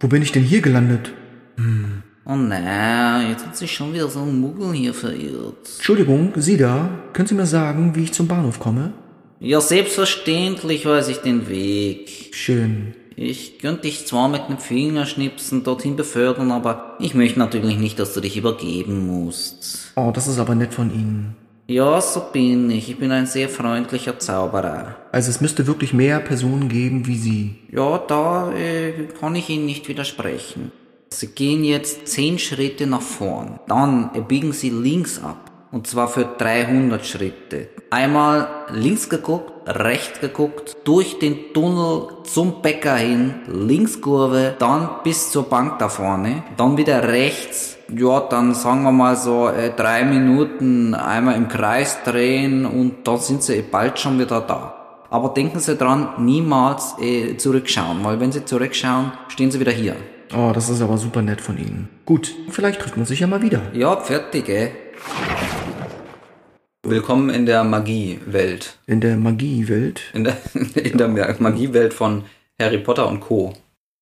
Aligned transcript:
Wo 0.00 0.06
bin 0.06 0.22
ich 0.22 0.32
denn 0.32 0.44
hier 0.44 0.60
gelandet? 0.60 1.12
Oh 2.24 2.36
nein, 2.36 3.30
jetzt 3.30 3.46
hat 3.46 3.56
sich 3.56 3.72
schon 3.72 3.94
wieder 3.94 4.08
so 4.08 4.20
ein 4.20 4.40
Muggel 4.40 4.72
hier 4.72 4.94
verirrt. 4.94 5.68
Entschuldigung, 5.76 6.32
Sie 6.36 6.56
da, 6.56 6.88
können 7.12 7.26
Sie 7.26 7.34
mir 7.34 7.46
sagen, 7.46 7.96
wie 7.96 8.04
ich 8.04 8.12
zum 8.12 8.28
Bahnhof 8.28 8.60
komme? 8.60 8.92
Ja, 9.40 9.60
selbstverständlich 9.60 10.84
weiß 10.86 11.08
ich 11.08 11.18
den 11.18 11.48
Weg. 11.48 12.30
Schön. 12.32 12.94
Ich 13.16 13.58
könnte 13.58 13.82
dich 13.82 14.06
zwar 14.06 14.28
mit 14.28 14.42
einem 14.42 14.58
Fingerschnipsen 14.58 15.64
dorthin 15.64 15.96
befördern, 15.96 16.52
aber 16.52 16.96
ich 17.00 17.14
möchte 17.14 17.40
natürlich 17.40 17.78
nicht, 17.78 17.98
dass 17.98 18.14
du 18.14 18.20
dich 18.20 18.36
übergeben 18.36 19.06
musst. 19.06 19.92
Oh, 19.96 20.12
das 20.14 20.28
ist 20.28 20.38
aber 20.38 20.54
nett 20.54 20.74
von 20.74 20.94
Ihnen. 20.94 21.34
Ja, 21.70 22.00
so 22.00 22.20
bin 22.32 22.70
ich. 22.70 22.88
Ich 22.88 22.98
bin 22.98 23.12
ein 23.12 23.26
sehr 23.26 23.50
freundlicher 23.50 24.18
Zauberer. 24.18 24.96
Also 25.12 25.28
es 25.28 25.42
müsste 25.42 25.66
wirklich 25.66 25.92
mehr 25.92 26.18
Personen 26.18 26.70
geben 26.70 27.06
wie 27.06 27.18
Sie. 27.18 27.56
Ja, 27.70 27.98
da 27.98 28.50
äh, 28.52 28.92
kann 29.20 29.34
ich 29.34 29.50
Ihnen 29.50 29.66
nicht 29.66 29.86
widersprechen. 29.86 30.72
Sie 31.10 31.26
gehen 31.26 31.64
jetzt 31.64 32.08
10 32.08 32.38
Schritte 32.38 32.86
nach 32.86 33.02
vorn. 33.02 33.60
Dann 33.68 34.10
biegen 34.28 34.52
Sie 34.52 34.70
links 34.70 35.22
ab. 35.22 35.47
Und 35.70 35.86
zwar 35.86 36.08
für 36.08 36.24
300 36.24 37.04
Schritte. 37.04 37.68
Einmal 37.90 38.48
links 38.72 39.08
geguckt, 39.08 39.52
rechts 39.66 40.20
geguckt, 40.20 40.76
durch 40.84 41.18
den 41.18 41.52
Tunnel 41.52 42.08
zum 42.24 42.62
Bäcker 42.62 42.96
hin, 42.96 43.34
Linkskurve, 43.46 44.56
dann 44.58 44.88
bis 45.04 45.30
zur 45.30 45.48
Bank 45.48 45.78
da 45.78 45.88
vorne, 45.88 46.42
dann 46.56 46.76
wieder 46.76 47.06
rechts, 47.08 47.76
ja, 47.94 48.20
dann 48.20 48.54
sagen 48.54 48.82
wir 48.82 48.92
mal 48.92 49.16
so 49.16 49.48
äh, 49.48 49.70
drei 49.74 50.04
Minuten 50.04 50.94
einmal 50.94 51.36
im 51.36 51.48
Kreis 51.48 52.02
drehen 52.02 52.66
und 52.66 53.06
dann 53.06 53.18
sind 53.18 53.42
sie 53.42 53.62
bald 53.62 53.98
schon 53.98 54.18
wieder 54.18 54.40
da. 54.40 54.74
Aber 55.10 55.30
denken 55.30 55.58
Sie 55.58 55.74
dran, 55.74 56.10
niemals 56.18 56.94
äh, 57.00 57.36
zurückschauen, 57.38 58.04
weil 58.04 58.20
wenn 58.20 58.30
Sie 58.30 58.44
zurückschauen, 58.44 59.12
stehen 59.28 59.50
Sie 59.50 59.58
wieder 59.58 59.72
hier. 59.72 59.96
Oh, 60.36 60.50
das 60.52 60.68
ist 60.68 60.82
aber 60.82 60.98
super 60.98 61.22
nett 61.22 61.40
von 61.40 61.56
Ihnen. 61.56 61.88
Gut, 62.04 62.34
vielleicht 62.50 62.80
trifft 62.80 62.98
man 62.98 63.06
sich 63.06 63.20
ja 63.20 63.26
mal 63.26 63.40
wieder. 63.40 63.62
Ja, 63.72 63.96
fertig, 63.96 64.50
ey. 64.50 64.72
Willkommen 66.90 67.28
in 67.30 67.44
der 67.44 67.64
Magiewelt. 67.64 68.78
In 68.86 69.00
der 69.00 69.16
Magiewelt, 69.16 70.00
In 70.14 70.24
der, 70.24 70.36
in 70.74 70.96
der 70.96 71.08
Magiewelt 71.08 71.92
von 71.92 72.24
Harry 72.58 72.78
Potter 72.78 73.08
und 73.08 73.20
Co. 73.20 73.52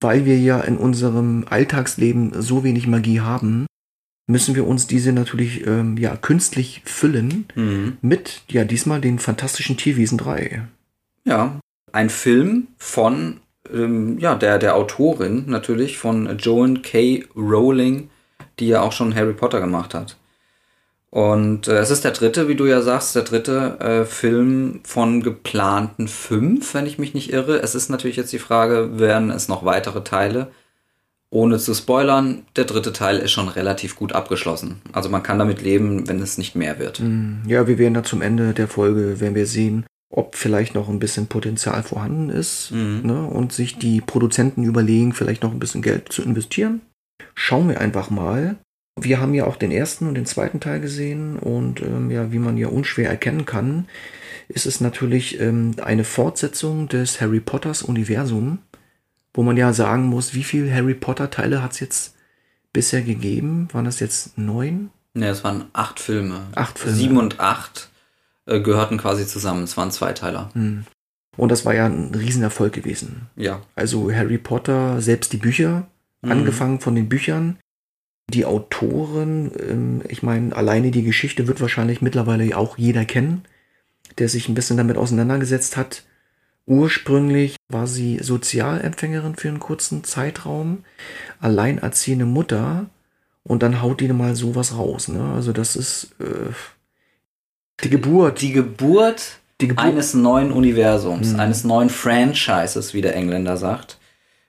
weil 0.01 0.25
wir 0.25 0.39
ja 0.39 0.61
in 0.61 0.77
unserem 0.77 1.45
Alltagsleben 1.51 2.33
so 2.41 2.62
wenig 2.65 2.87
Magie 2.87 3.20
haben, 3.20 3.67
müssen 4.28 4.55
wir 4.55 4.67
uns 4.67 4.87
diese 4.87 5.12
natürlich 5.12 5.67
ähm, 5.67 5.97
ja 5.97 6.17
künstlich 6.17 6.83
füllen 6.84 7.47
Mhm. 7.55 7.98
mit 8.03 8.43
ja 8.48 8.65
diesmal 8.65 9.00
den 9.00 9.19
fantastischen 9.19 9.77
Tierwesen 9.77 10.19
3. 10.19 10.62
Ja, 11.25 11.59
ein 11.93 12.11
Film 12.11 12.69
von 12.78 13.41
ähm, 13.73 14.19
ja, 14.21 14.37
der, 14.37 14.59
der 14.59 14.77
Autorin 14.77 15.45
natürlich, 15.48 15.98
von 15.98 16.39
Joan 16.39 16.83
K. 16.83 17.25
Rowling, 17.34 18.11
die 18.61 18.69
ja 18.69 18.81
auch 18.83 18.93
schon 18.93 19.12
Harry 19.15 19.33
Potter 19.33 19.61
gemacht 19.61 19.93
hat. 19.93 20.17
Und 21.11 21.69
äh, 21.69 21.79
es 21.79 21.91
ist 21.91 22.05
der 22.05 22.11
dritte, 22.11 22.49
wie 22.49 22.57
du 22.57 22.67
ja 22.67 22.83
sagst, 22.83 23.15
der 23.15 23.23
dritte 23.23 23.79
äh, 23.81 24.05
Film 24.05 24.81
von 24.85 25.23
geplanten 25.23 26.09
fünf, 26.09 26.75
wenn 26.75 26.87
ich 26.87 26.99
mich 26.99 27.15
nicht 27.15 27.33
irre. 27.33 27.62
Es 27.62 27.75
ist 27.75 27.89
natürlich 27.89 28.17
jetzt 28.17 28.33
die 28.33 28.39
Frage, 28.39 28.99
werden 28.99 29.31
es 29.31 29.49
noch 29.49 29.65
weitere 29.65 30.03
Teile? 30.03 30.49
Ohne 31.31 31.59
zu 31.59 31.75
spoilern, 31.75 32.43
der 32.55 32.65
dritte 32.65 32.93
Teil 32.93 33.19
ist 33.19 33.33
schon 33.33 33.49
relativ 33.49 33.97
gut 33.97 34.12
abgeschlossen. 34.12 34.81
Also 34.93 35.09
man 35.09 35.23
kann 35.23 35.39
damit 35.39 35.61
leben, 35.61 36.09
wenn 36.09 36.21
es 36.21 36.39
nicht 36.39 36.55
mehr 36.55 36.78
wird. 36.78 36.99
Hm, 36.99 37.43
Ja, 37.47 37.67
wir 37.67 37.78
werden 37.78 37.94
da 37.94 38.05
zum 38.05 38.23
Ende 38.23 38.53
der 38.53 38.69
Folge, 38.69 39.21
werden 39.21 39.34
wir 39.34 39.47
sehen, 39.47 39.87
ob 40.09 40.37
vielleicht 40.37 40.75
noch 40.75 40.88
ein 40.88 41.00
bisschen 41.00 41.27
Potenzial 41.27 41.83
vorhanden 41.83 42.31
ist 42.31 42.71
ne, 42.73 43.27
und 43.27 43.53
sich 43.53 43.77
die 43.77 44.00
Produzenten 44.00 44.62
überlegen, 44.65 45.12
vielleicht 45.12 45.43
noch 45.43 45.53
ein 45.53 45.59
bisschen 45.59 45.83
Geld 45.83 46.12
zu 46.12 46.23
investieren. 46.23 46.81
Schauen 47.34 47.69
wir 47.69 47.81
einfach 47.81 48.09
mal. 48.09 48.56
Wir 48.99 49.21
haben 49.21 49.34
ja 49.34 49.47
auch 49.47 49.57
den 49.57 49.71
ersten 49.71 50.07
und 50.09 50.15
den 50.15 50.27
zweiten 50.27 50.59
Teil 50.61 50.81
gesehen 50.81 51.39
und 51.39 51.83
ähm, 51.83 52.11
ja, 52.11 52.33
wie 52.33 52.39
man 52.39 52.57
ja 52.57 52.69
unschwer 52.69 53.11
erkennen 53.11 53.45
kann, 53.45 53.89
ist 54.49 54.65
es 54.65 54.81
natürlich 54.81 55.39
ähm, 55.41 55.75
eine 55.83 56.05
Fortsetzung 56.05 56.89
des 56.89 57.21
Harry 57.21 57.41
Potters 57.41 57.83
Universum, 57.83 58.59
wo 59.35 59.43
man 59.43 59.56
ja 59.59 59.73
sagen 59.75 60.06
muss, 60.06 60.35
wie 60.35 60.45
viele 60.45 60.73
Harry 60.75 60.95
Potter 60.95 61.31
Teile 61.31 61.62
hat 61.62 61.73
es 61.73 61.81
jetzt 61.81 62.15
bisher 62.73 63.03
gegeben? 63.03 63.69
Waren 63.73 63.85
das 63.85 64.01
jetzt 64.01 64.39
neun? 64.39 64.91
Ne, 65.12 65.29
es 65.29 65.45
waren 65.45 65.65
acht 65.75 66.01
Filme. 66.01 66.41
Acht 66.55 66.79
Filme. 66.79 66.97
Sieben 66.97 67.17
und 67.19 67.39
acht 67.41 67.91
äh, 68.47 68.61
gehörten 68.61 68.97
quasi 68.97 69.27
zusammen. 69.27 69.65
Es 69.65 69.77
waren 69.77 69.91
Zweiteiler. 69.91 70.51
Und 71.37 71.51
das 71.53 71.67
war 71.67 71.75
ja 71.75 71.87
ein 71.87 72.15
Riesenerfolg 72.15 72.73
gewesen. 72.73 73.27
Ja. 73.37 73.61
Also 73.75 74.11
Harry 74.11 74.39
Potter, 74.39 75.01
selbst 75.03 75.33
die 75.35 75.39
Bücher, 75.39 75.87
Mhm. 76.23 76.33
angefangen 76.33 76.81
von 76.81 76.95
den 76.95 77.09
Büchern. 77.11 77.59
Die 78.31 78.44
Autoren, 78.44 79.53
ähm, 79.69 80.03
ich 80.09 80.22
meine, 80.22 80.54
alleine 80.56 80.91
die 80.91 81.04
Geschichte 81.04 81.47
wird 81.47 81.60
wahrscheinlich 81.60 82.03
mittlerweile 82.03 82.56
auch 82.56 82.76
jeder 82.76 83.04
kennen, 83.04 83.44
der 84.19 84.28
sich 84.28 84.48
ein 84.48 84.54
bisschen 84.54 84.76
damit 84.76 84.97
auseinandergesetzt 84.97 85.76
hat. 85.76 86.03
Ursprünglich 86.66 87.54
war 87.69 87.87
sie 87.87 88.19
Sozialempfängerin 88.20 89.37
für 89.37 89.48
einen 89.48 89.60
kurzen 89.60 90.03
Zeitraum, 90.03 90.84
alleinerziehende 91.41 92.25
Mutter 92.26 92.87
und 93.44 93.62
dann 93.62 93.81
haut 93.81 94.00
die 94.00 94.09
mal 94.09 94.34
sowas 94.34 94.76
raus. 94.76 95.06
Ne? 95.06 95.32
Also 95.34 95.53
das 95.53 95.76
ist 95.76 96.10
äh, 96.19 96.53
die 97.84 97.91
Geburt. 97.91 98.41
Die 98.43 98.50
Geburt, 98.53 99.38
Die 99.60 99.69
Geburt- 99.69 99.84
eines 99.84 100.14
neuen 100.14 100.50
Universums, 100.50 101.34
Mhm. 101.34 101.41
eines 101.41 101.62
neuen 101.62 101.91
Franchises, 101.91 102.93
wie 102.93 103.03
der 103.03 103.14
Engländer 103.14 103.56
sagt, 103.56 103.98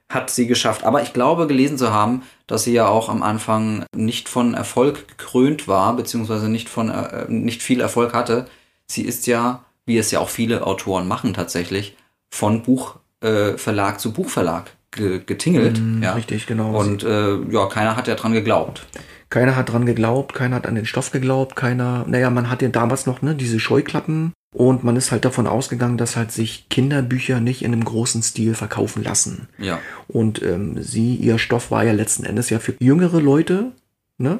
hat 0.09 0.29
sie 0.29 0.47
geschafft. 0.47 0.83
Aber 0.83 1.01
ich 1.01 1.13
glaube, 1.13 1.47
gelesen 1.47 1.77
zu 1.77 1.91
haben, 1.91 2.23
dass 2.47 2.63
sie 2.63 2.73
ja 2.73 2.87
auch 2.87 3.09
am 3.09 3.23
Anfang 3.23 3.85
nicht 3.95 4.29
von 4.29 4.53
Erfolg 4.53 5.07
gekrönt 5.07 5.67
war, 5.67 5.95
beziehungsweise 5.95 6.49
nicht 6.49 6.69
von 6.69 6.89
äh, 6.89 7.25
nicht 7.27 7.61
viel 7.61 7.81
Erfolg 7.81 8.13
hatte. 8.13 8.47
Sie 8.87 9.03
ist 9.03 9.27
ja, 9.27 9.63
wie 9.85 9.97
es 9.97 10.11
ja 10.11 10.19
auch 10.19 10.29
viele 10.29 10.65
Autoren 10.65 11.07
machen 11.07 11.33
tatsächlich, 11.33 11.97
von 12.33 12.63
Buchverlag 12.63 13.95
äh, 13.95 13.97
zu 13.97 14.13
Buchverlag 14.13 14.71
ge 14.91 15.21
getingelt. 15.25 15.79
Mhm, 15.79 16.03
ja. 16.03 16.13
richtig, 16.13 16.47
genau. 16.47 16.77
Und 16.77 17.03
äh, 17.03 17.35
ja, 17.51 17.65
keiner 17.67 17.97
hat 17.97 18.07
ja 18.07 18.15
dran 18.15 18.31
geglaubt. 18.31 18.85
Keiner 19.29 19.57
hat 19.57 19.69
dran 19.73 19.85
geglaubt, 19.85 20.33
keiner 20.33 20.55
hat 20.55 20.67
an 20.67 20.75
den 20.75 20.85
Stoff 20.85 21.11
geglaubt, 21.11 21.57
keiner, 21.57 22.05
naja, 22.07 22.29
man 22.29 22.49
hatte 22.49 22.69
damals 22.69 23.05
noch, 23.05 23.21
ne, 23.21 23.35
diese 23.35 23.59
Scheuklappen 23.59 24.31
und 24.53 24.83
man 24.83 24.95
ist 24.95 25.11
halt 25.11 25.25
davon 25.25 25.45
ausgegangen, 25.45 25.97
dass 25.97 26.15
halt 26.15 26.31
sich 26.31 26.69
Kinderbücher 26.69 27.39
nicht 27.39 27.63
in 27.63 27.73
einem 27.73 27.83
großen 27.83 28.23
Stil 28.23 28.53
verkaufen 28.55 29.03
lassen. 29.03 29.49
Ja. 29.57 29.79
Und 30.07 30.41
ähm, 30.41 30.81
sie, 30.81 31.15
ihr 31.15 31.37
Stoff 31.37 31.69
war 31.69 31.83
ja 31.83 31.91
letzten 31.91 32.23
Endes 32.23 32.49
ja 32.49 32.59
für 32.59 32.75
jüngere 32.79 33.21
Leute, 33.21 33.73
ne, 34.17 34.39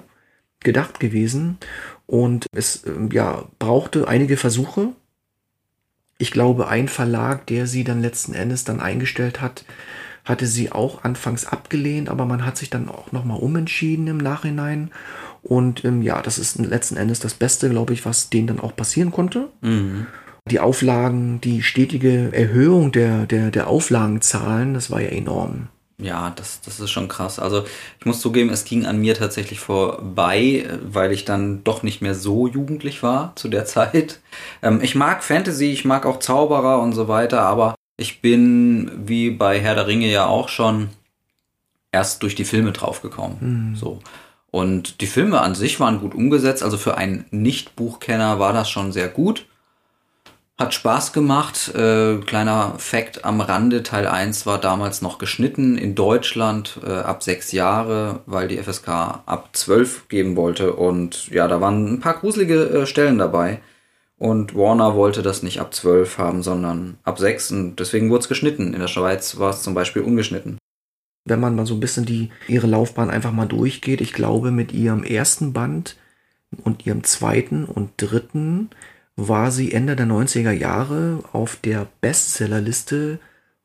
gedacht 0.62 1.00
gewesen 1.00 1.58
und 2.06 2.48
es, 2.52 2.86
ähm, 2.88 3.10
ja, 3.12 3.46
brauchte 3.60 4.08
einige 4.08 4.38
Versuche. 4.38 4.90
Ich 6.18 6.32
glaube, 6.32 6.68
ein 6.68 6.88
Verlag, 6.88 7.46
der 7.48 7.68
sie 7.68 7.84
dann 7.84 8.02
letzten 8.02 8.34
Endes 8.34 8.64
dann 8.64 8.80
eingestellt 8.80 9.40
hat, 9.40 9.66
hatte 10.26 10.48
sie 10.48 10.72
auch 10.72 11.04
anfangs 11.04 11.46
abgelehnt, 11.46 12.10
aber 12.10 12.26
man 12.26 12.46
hat 12.46 12.58
sich 12.58 12.70
dann 12.70 12.90
auch 12.90 13.12
nochmal 13.12 13.40
umentschieden 13.40 14.08
im 14.08 14.18
Nachhinein. 14.18 14.92
Und 15.48 15.86
ähm, 15.86 16.02
ja, 16.02 16.22
das 16.22 16.38
ist 16.38 16.60
letzten 16.60 16.98
Endes 16.98 17.20
das 17.20 17.34
Beste, 17.34 17.70
glaube 17.70 17.94
ich, 17.94 18.06
was 18.06 18.30
denen 18.30 18.48
dann 18.48 18.60
auch 18.60 18.76
passieren 18.76 19.12
konnte. 19.12 19.50
Mhm. 19.62 20.08
Die 20.50 20.60
Auflagen, 20.60 21.42
die 21.42 21.64
stetige 21.64 22.34
Erhöhung 22.34 22.92
der, 22.92 23.26
der, 23.26 23.52
der 23.52 23.68
Auflagenzahlen, 23.68 24.74
das 24.74 24.92
war 24.92 25.02
ja 25.02 25.10
enorm. 25.10 25.68
Ja, 26.00 26.32
das, 26.36 26.62
das 26.62 26.80
ist 26.80 26.92
schon 26.92 27.08
krass. 27.08 27.40
Also 27.40 27.64
ich 28.00 28.06
muss 28.06 28.22
zugeben, 28.22 28.50
es 28.50 28.66
ging 28.66 28.86
an 28.86 29.00
mir 29.00 29.16
tatsächlich 29.16 29.60
vorbei, 29.60 30.66
weil 30.84 31.12
ich 31.12 31.26
dann 31.26 31.64
doch 31.64 31.82
nicht 31.82 32.02
mehr 32.02 32.14
so 32.14 32.48
jugendlich 32.48 33.02
war 33.02 33.36
zu 33.36 33.48
der 33.48 33.66
Zeit. 33.66 34.20
Ähm, 34.64 34.80
ich 34.82 34.96
mag 34.96 35.24
Fantasy, 35.24 35.72
ich 35.72 35.86
mag 35.86 36.06
auch 36.06 36.18
Zauberer 36.18 36.80
und 36.80 36.94
so 36.94 37.08
weiter, 37.08 37.42
aber 37.42 37.76
ich 37.96 38.22
bin 38.22 38.92
wie 39.06 39.30
bei 39.30 39.60
Herr 39.60 39.76
der 39.76 39.86
Ringe 39.86 40.08
ja 40.08 40.26
auch 40.26 40.50
schon 40.50 40.90
erst 41.92 42.24
durch 42.24 42.34
die 42.34 42.46
Filme 42.46 42.72
draufgekommen. 42.72 43.76
So. 43.76 44.00
Und 44.58 45.02
die 45.02 45.06
Filme 45.06 45.42
an 45.42 45.54
sich 45.54 45.80
waren 45.80 46.00
gut 46.00 46.16
umgesetzt, 46.16 46.64
also 46.64 46.80
für 46.80 46.98
einen 46.98 47.26
Nicht-Buchkenner 47.30 48.40
war 48.40 48.54
das 48.54 48.72
schon 48.72 48.92
sehr 48.92 49.08
gut. 49.08 49.46
Hat 50.58 50.74
Spaß 50.74 51.14
gemacht. 51.14 51.76
Äh, 51.76 52.18
kleiner 52.26 52.74
Fact 52.80 53.24
am 53.24 53.40
Rande, 53.40 53.84
Teil 53.84 54.08
1 54.08 54.48
war 54.48 54.58
damals 54.58 55.04
noch 55.04 55.20
geschnitten 55.20 55.78
in 55.78 55.94
Deutschland 55.94 56.80
äh, 56.84 56.92
ab 56.92 57.22
sechs 57.22 57.52
Jahre, 57.52 58.22
weil 58.26 58.48
die 58.48 58.58
FSK 58.58 58.88
ab 59.28 59.50
12 59.54 60.08
geben 60.10 60.36
wollte. 60.36 60.74
Und 60.74 61.28
ja, 61.28 61.48
da 61.48 61.62
waren 61.62 61.94
ein 61.94 62.00
paar 62.00 62.16
gruselige 62.16 62.64
äh, 62.64 62.86
Stellen 62.88 63.20
dabei. 63.20 63.60
Und 64.18 64.56
Warner 64.56 64.96
wollte 64.96 65.22
das 65.22 65.44
nicht 65.44 65.62
ab 65.62 65.72
12 65.72 66.18
haben, 66.18 66.42
sondern 66.42 66.98
ab 67.04 67.20
6. 67.20 67.52
Und 67.52 67.76
deswegen 67.76 68.10
wurde 68.10 68.22
es 68.22 68.28
geschnitten. 68.28 68.74
In 68.74 68.80
der 68.80 68.88
Schweiz 68.88 69.38
war 69.38 69.52
es 69.52 69.62
zum 69.62 69.76
Beispiel 69.76 70.02
ungeschnitten. 70.02 70.58
Wenn 71.28 71.40
man 71.40 71.56
mal 71.56 71.66
so 71.66 71.76
ein 71.76 71.80
bisschen 71.80 72.06
die, 72.06 72.30
ihre 72.48 72.68
Laufbahn 72.68 73.10
einfach 73.10 73.32
mal 73.32 73.46
durchgeht, 73.46 74.02
ich 74.02 74.14
glaube, 74.14 74.52
mit 74.52 74.74
ihrem 74.74 75.04
ersten 75.04 75.54
Band 75.54 75.98
und 76.64 76.86
ihrem 76.86 77.04
zweiten 77.04 77.66
und 77.66 77.92
dritten 77.98 78.70
war 79.16 79.52
sie 79.52 79.72
Ende 79.74 79.96
der 79.96 80.06
90er 80.06 80.52
Jahre 80.52 81.24
auf 81.34 81.56
der 81.58 81.88
Bestsellerliste 82.02 83.20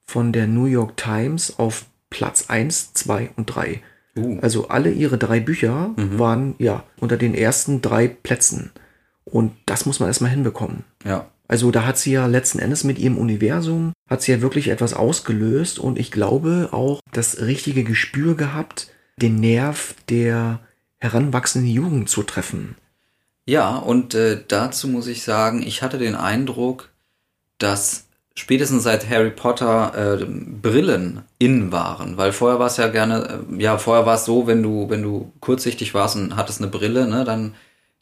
von 0.04 0.32
der 0.32 0.46
New 0.46 0.64
York 0.64 0.96
Times 0.96 1.58
auf 1.58 1.86
Platz 2.10 2.46
1, 2.48 2.94
2 2.94 3.30
und 3.36 3.46
3. 3.46 3.80
Uh. 4.16 4.38
Also 4.42 4.68
alle 4.68 4.90
ihre 4.90 5.18
drei 5.18 5.40
Bücher 5.40 5.94
mhm. 5.96 6.18
waren 6.18 6.54
ja 6.58 6.84
unter 6.98 7.16
den 7.16 7.34
ersten 7.34 7.80
drei 7.80 8.08
Plätzen. 8.08 8.72
Und 9.24 9.52
das 9.66 9.86
muss 9.86 10.00
man 10.00 10.08
erstmal 10.08 10.30
hinbekommen. 10.30 10.84
Ja. 11.04 11.30
Also 11.48 11.70
da 11.70 11.84
hat 11.84 11.98
sie 11.98 12.12
ja 12.12 12.26
letzten 12.26 12.58
Endes 12.58 12.84
mit 12.84 12.98
ihrem 12.98 13.18
Universum, 13.18 13.92
hat 14.08 14.22
sie 14.22 14.32
ja 14.32 14.40
wirklich 14.40 14.68
etwas 14.68 14.94
ausgelöst 14.94 15.78
und 15.78 15.98
ich 15.98 16.10
glaube 16.10 16.70
auch 16.72 17.00
das 17.12 17.40
richtige 17.40 17.84
Gespür 17.84 18.36
gehabt, 18.36 18.88
den 19.16 19.40
Nerv 19.40 19.94
der 20.08 20.60
heranwachsenden 20.98 21.70
Jugend 21.70 22.08
zu 22.08 22.22
treffen. 22.22 22.76
Ja, 23.44 23.76
und 23.76 24.14
äh, 24.14 24.40
dazu 24.46 24.88
muss 24.88 25.08
ich 25.08 25.24
sagen, 25.24 25.62
ich 25.62 25.82
hatte 25.82 25.98
den 25.98 26.14
Eindruck, 26.14 26.90
dass 27.58 28.06
spätestens 28.34 28.84
seit 28.84 29.08
Harry 29.10 29.30
Potter 29.30 30.20
äh, 30.20 30.24
Brillen 30.24 31.22
in 31.38 31.72
waren, 31.72 32.16
weil 32.16 32.32
vorher 32.32 32.58
war 32.58 32.68
es 32.68 32.76
ja 32.76 32.88
gerne, 32.88 33.44
äh, 33.50 33.62
ja, 33.62 33.78
vorher 33.78 34.06
war 34.06 34.14
es 34.14 34.24
so, 34.24 34.46
wenn 34.46 34.62
du, 34.62 34.88
wenn 34.88 35.02
du 35.02 35.32
kurzsichtig 35.40 35.92
warst 35.92 36.16
und 36.16 36.36
hattest 36.36 36.60
eine 36.60 36.70
Brille, 36.70 37.08
ne, 37.08 37.24
dann, 37.24 37.54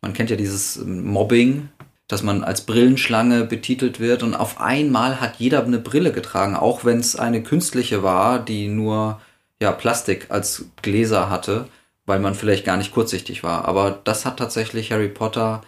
man 0.03 0.13
kennt 0.13 0.31
ja 0.31 0.37
dieses 0.37 0.79
Mobbing, 0.85 1.69
dass 2.11 2.25
man 2.25 2.43
als 2.43 2.63
Brillenschlange 2.63 3.45
betitelt 3.45 4.01
wird 4.01 4.25
und 4.25 4.35
auf 4.35 4.61
einmal 4.61 5.21
hat 5.21 5.37
jeder 5.39 5.65
eine 5.65 5.79
Brille 5.79 6.11
getragen, 6.11 6.57
auch 6.57 6.85
wenn 6.85 6.99
es 6.99 7.15
eine 7.15 7.41
künstliche 7.41 8.03
war, 8.03 8.41
die 8.41 8.67
nur 8.67 9.21
ja 9.61 9.71
Plastik 9.71 10.27
als 10.29 10.65
Gläser 10.83 11.31
hatte, 11.31 11.69
weil 12.07 12.19
man 12.19 12.35
vielleicht 12.35 12.65
gar 12.65 12.77
nicht 12.77 12.93
kurzsichtig 12.93 13.45
war. 13.45 13.67
Aber 13.67 14.01
das 14.03 14.27
hat 14.27 14.39
tatsächlich 14.39 14.91
Harry 14.91 15.07
Potter 15.07 15.63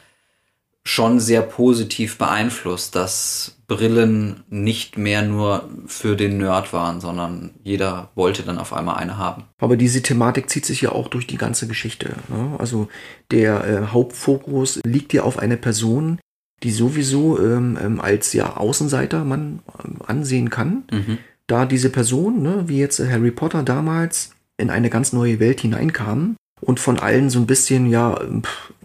schon 0.84 1.20
sehr 1.20 1.42
positiv 1.42 2.18
beeinflusst, 2.18 2.96
dass 2.96 3.58
Brillen 3.68 4.42
nicht 4.50 4.98
mehr 4.98 5.22
nur 5.22 5.68
für 5.86 6.16
den 6.16 6.38
Nerd 6.38 6.72
waren, 6.72 7.00
sondern 7.00 7.50
jeder 7.62 8.10
wollte 8.16 8.42
dann 8.42 8.58
auf 8.58 8.72
einmal 8.72 8.96
eine 8.96 9.16
haben. 9.16 9.44
Aber 9.60 9.76
diese 9.76 10.02
Thematik 10.02 10.50
zieht 10.50 10.66
sich 10.66 10.80
ja 10.80 10.90
auch 10.90 11.06
durch 11.06 11.28
die 11.28 11.36
ganze 11.36 11.68
Geschichte. 11.68 12.16
Ne? 12.26 12.56
Also 12.58 12.88
der 13.30 13.64
äh, 13.64 13.86
Hauptfokus 13.92 14.80
liegt 14.84 15.12
ja 15.12 15.22
auf 15.22 15.38
eine 15.38 15.56
Person, 15.56 16.18
die 16.62 16.70
sowieso 16.70 17.38
ähm, 17.40 17.78
ähm, 17.82 18.00
als 18.00 18.32
ja 18.32 18.56
Außenseiter 18.56 19.24
man 19.24 19.60
ähm, 19.84 19.96
ansehen 20.06 20.50
kann. 20.50 20.84
Mhm. 20.90 21.18
Da 21.46 21.66
diese 21.66 21.90
Person, 21.90 22.42
ne, 22.42 22.64
wie 22.66 22.78
jetzt 22.78 23.00
Harry 23.00 23.30
Potter 23.30 23.62
damals, 23.62 24.32
in 24.56 24.70
eine 24.70 24.90
ganz 24.90 25.12
neue 25.12 25.40
Welt 25.40 25.60
hineinkam 25.60 26.36
und 26.60 26.78
von 26.78 26.98
allen 26.98 27.30
so 27.30 27.40
ein 27.40 27.46
bisschen 27.46 27.86
ja 27.86 28.20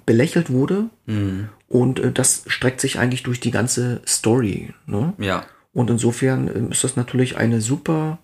belächelt 0.05 0.49
wurde. 0.49 0.89
Mhm. 1.05 1.49
Und 1.67 1.99
äh, 1.99 2.11
das 2.11 2.43
streckt 2.47 2.81
sich 2.81 2.97
eigentlich 2.97 3.23
durch 3.23 3.39
die 3.39 3.51
ganze 3.51 4.01
Story. 4.07 4.73
Ne? 4.85 5.13
Ja. 5.19 5.45
Und 5.73 5.89
insofern 5.89 6.47
äh, 6.47 6.71
ist 6.71 6.83
das 6.83 6.95
natürlich 6.95 7.37
eine 7.37 7.61
super 7.61 8.19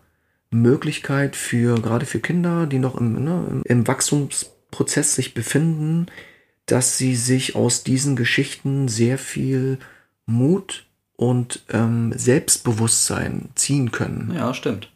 Möglichkeit 0.50 1.36
für, 1.36 1.76
gerade 1.76 2.06
für 2.06 2.20
Kinder, 2.20 2.66
die 2.66 2.80
noch 2.80 2.96
im, 2.96 3.24
ne, 3.24 3.62
im 3.66 3.88
Wachstumsprozess 3.88 5.16
sich 5.16 5.34
befinden, 5.34 6.08
dass 6.65 6.98
sie 6.98 7.15
sich 7.15 7.56
aus 7.56 7.83
diesen 7.83 8.15
Geschichten 8.15 8.88
sehr 8.88 9.18
viel 9.18 9.80
Mut 10.25 10.86
und 11.15 11.63
ähm, 11.69 12.13
Selbstbewusstsein 12.15 13.50
ziehen 13.56 13.92
können. 13.92 14.31
Ja, 14.36 14.54
stimmt. 14.54 14.89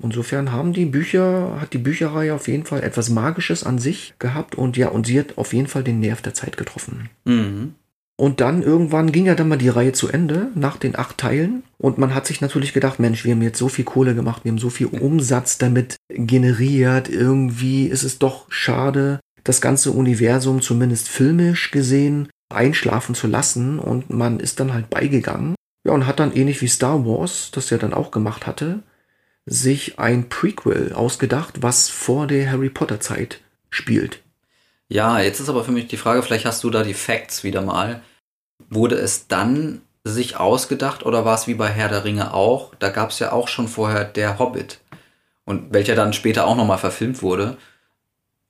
Insofern 0.00 0.52
haben 0.52 0.72
die 0.72 0.84
Bücher, 0.84 1.60
hat 1.60 1.72
die 1.72 1.78
Bücherreihe 1.78 2.32
auf 2.34 2.46
jeden 2.46 2.64
Fall 2.64 2.84
etwas 2.84 3.10
Magisches 3.10 3.64
an 3.64 3.78
sich 3.78 4.14
gehabt 4.20 4.54
und 4.54 4.76
ja, 4.76 4.88
und 4.88 5.06
sie 5.06 5.18
hat 5.18 5.36
auf 5.36 5.52
jeden 5.52 5.66
Fall 5.66 5.82
den 5.82 5.98
Nerv 5.98 6.22
der 6.22 6.34
Zeit 6.34 6.56
getroffen. 6.56 7.10
Mhm. 7.24 7.74
Und 8.20 8.40
dann 8.40 8.62
irgendwann 8.62 9.12
ging 9.12 9.26
ja 9.26 9.36
dann 9.36 9.48
mal 9.48 9.58
die 9.58 9.68
Reihe 9.68 9.92
zu 9.92 10.08
Ende 10.08 10.48
nach 10.56 10.76
den 10.76 10.96
acht 10.96 11.18
Teilen. 11.18 11.62
Und 11.78 11.98
man 11.98 12.16
hat 12.16 12.26
sich 12.26 12.40
natürlich 12.40 12.72
gedacht, 12.72 12.98
Mensch, 12.98 13.24
wir 13.24 13.32
haben 13.32 13.42
jetzt 13.42 13.58
so 13.58 13.68
viel 13.68 13.84
Kohle 13.84 14.16
gemacht, 14.16 14.44
wir 14.44 14.50
haben 14.50 14.58
so 14.58 14.70
viel 14.70 14.88
Umsatz 14.88 15.58
damit 15.58 15.96
generiert. 16.08 17.08
Irgendwie 17.08 17.86
ist 17.86 18.02
es 18.02 18.18
doch 18.18 18.50
schade, 18.50 19.20
das 19.44 19.60
ganze 19.60 19.92
Universum 19.92 20.62
zumindest 20.62 21.08
filmisch 21.08 21.70
gesehen 21.70 22.28
einschlafen 22.48 23.14
zu 23.14 23.26
lassen. 23.26 23.78
Und 23.78 24.10
man 24.10 24.40
ist 24.40 24.60
dann 24.60 24.72
halt 24.74 24.90
beigegangen. 24.90 25.54
Ja, 25.84 25.92
und 25.92 26.06
hat 26.06 26.20
dann 26.20 26.34
ähnlich 26.34 26.60
wie 26.60 26.68
Star 26.68 27.06
Wars, 27.06 27.50
das 27.52 27.70
er 27.72 27.78
dann 27.78 27.94
auch 27.94 28.10
gemacht 28.10 28.46
hatte, 28.46 28.82
sich 29.46 29.98
ein 29.98 30.28
Prequel 30.28 30.92
ausgedacht, 30.92 31.62
was 31.62 31.88
vor 31.88 32.26
der 32.26 32.50
Harry 32.50 32.68
Potter 32.68 33.00
Zeit 33.00 33.40
spielt. 33.70 34.22
Ja, 34.88 35.20
jetzt 35.20 35.40
ist 35.40 35.48
aber 35.48 35.64
für 35.64 35.72
mich 35.72 35.86
die 35.86 35.96
Frage, 35.96 36.22
vielleicht 36.22 36.46
hast 36.46 36.64
du 36.64 36.70
da 36.70 36.82
die 36.82 36.94
Facts 36.94 37.44
wieder 37.44 37.62
mal. 37.62 38.02
Wurde 38.70 38.96
es 38.96 39.28
dann 39.28 39.82
sich 40.04 40.36
ausgedacht 40.36 41.04
oder 41.04 41.24
war 41.24 41.34
es 41.34 41.46
wie 41.46 41.54
bei 41.54 41.68
Herr 41.68 41.88
der 41.88 42.04
Ringe 42.04 42.34
auch? 42.34 42.74
Da 42.78 42.88
gab 42.88 43.10
es 43.10 43.18
ja 43.18 43.32
auch 43.32 43.48
schon 43.48 43.68
vorher 43.68 44.04
der 44.04 44.38
Hobbit 44.38 44.80
und 45.44 45.72
welcher 45.72 45.94
dann 45.94 46.12
später 46.12 46.46
auch 46.46 46.56
nochmal 46.56 46.78
verfilmt 46.78 47.22
wurde. 47.22 47.56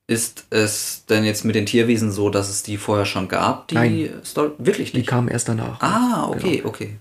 Ist 0.08 0.46
es 0.48 1.04
denn 1.04 1.22
jetzt 1.22 1.44
mit 1.44 1.54
den 1.54 1.66
Tierwesen 1.66 2.10
so, 2.10 2.30
dass 2.30 2.48
es 2.48 2.62
die 2.62 2.78
vorher 2.78 3.04
schon 3.04 3.28
gab, 3.28 3.68
die 3.68 3.74
Nein, 3.74 4.10
Story? 4.24 4.52
Wirklich 4.56 4.94
nicht? 4.94 5.06
Die 5.06 5.10
kamen 5.10 5.28
erst 5.28 5.50
danach. 5.50 5.80
Ah, 5.82 6.28
okay, 6.30 6.56
genau. 6.56 6.68
okay. 6.70 6.96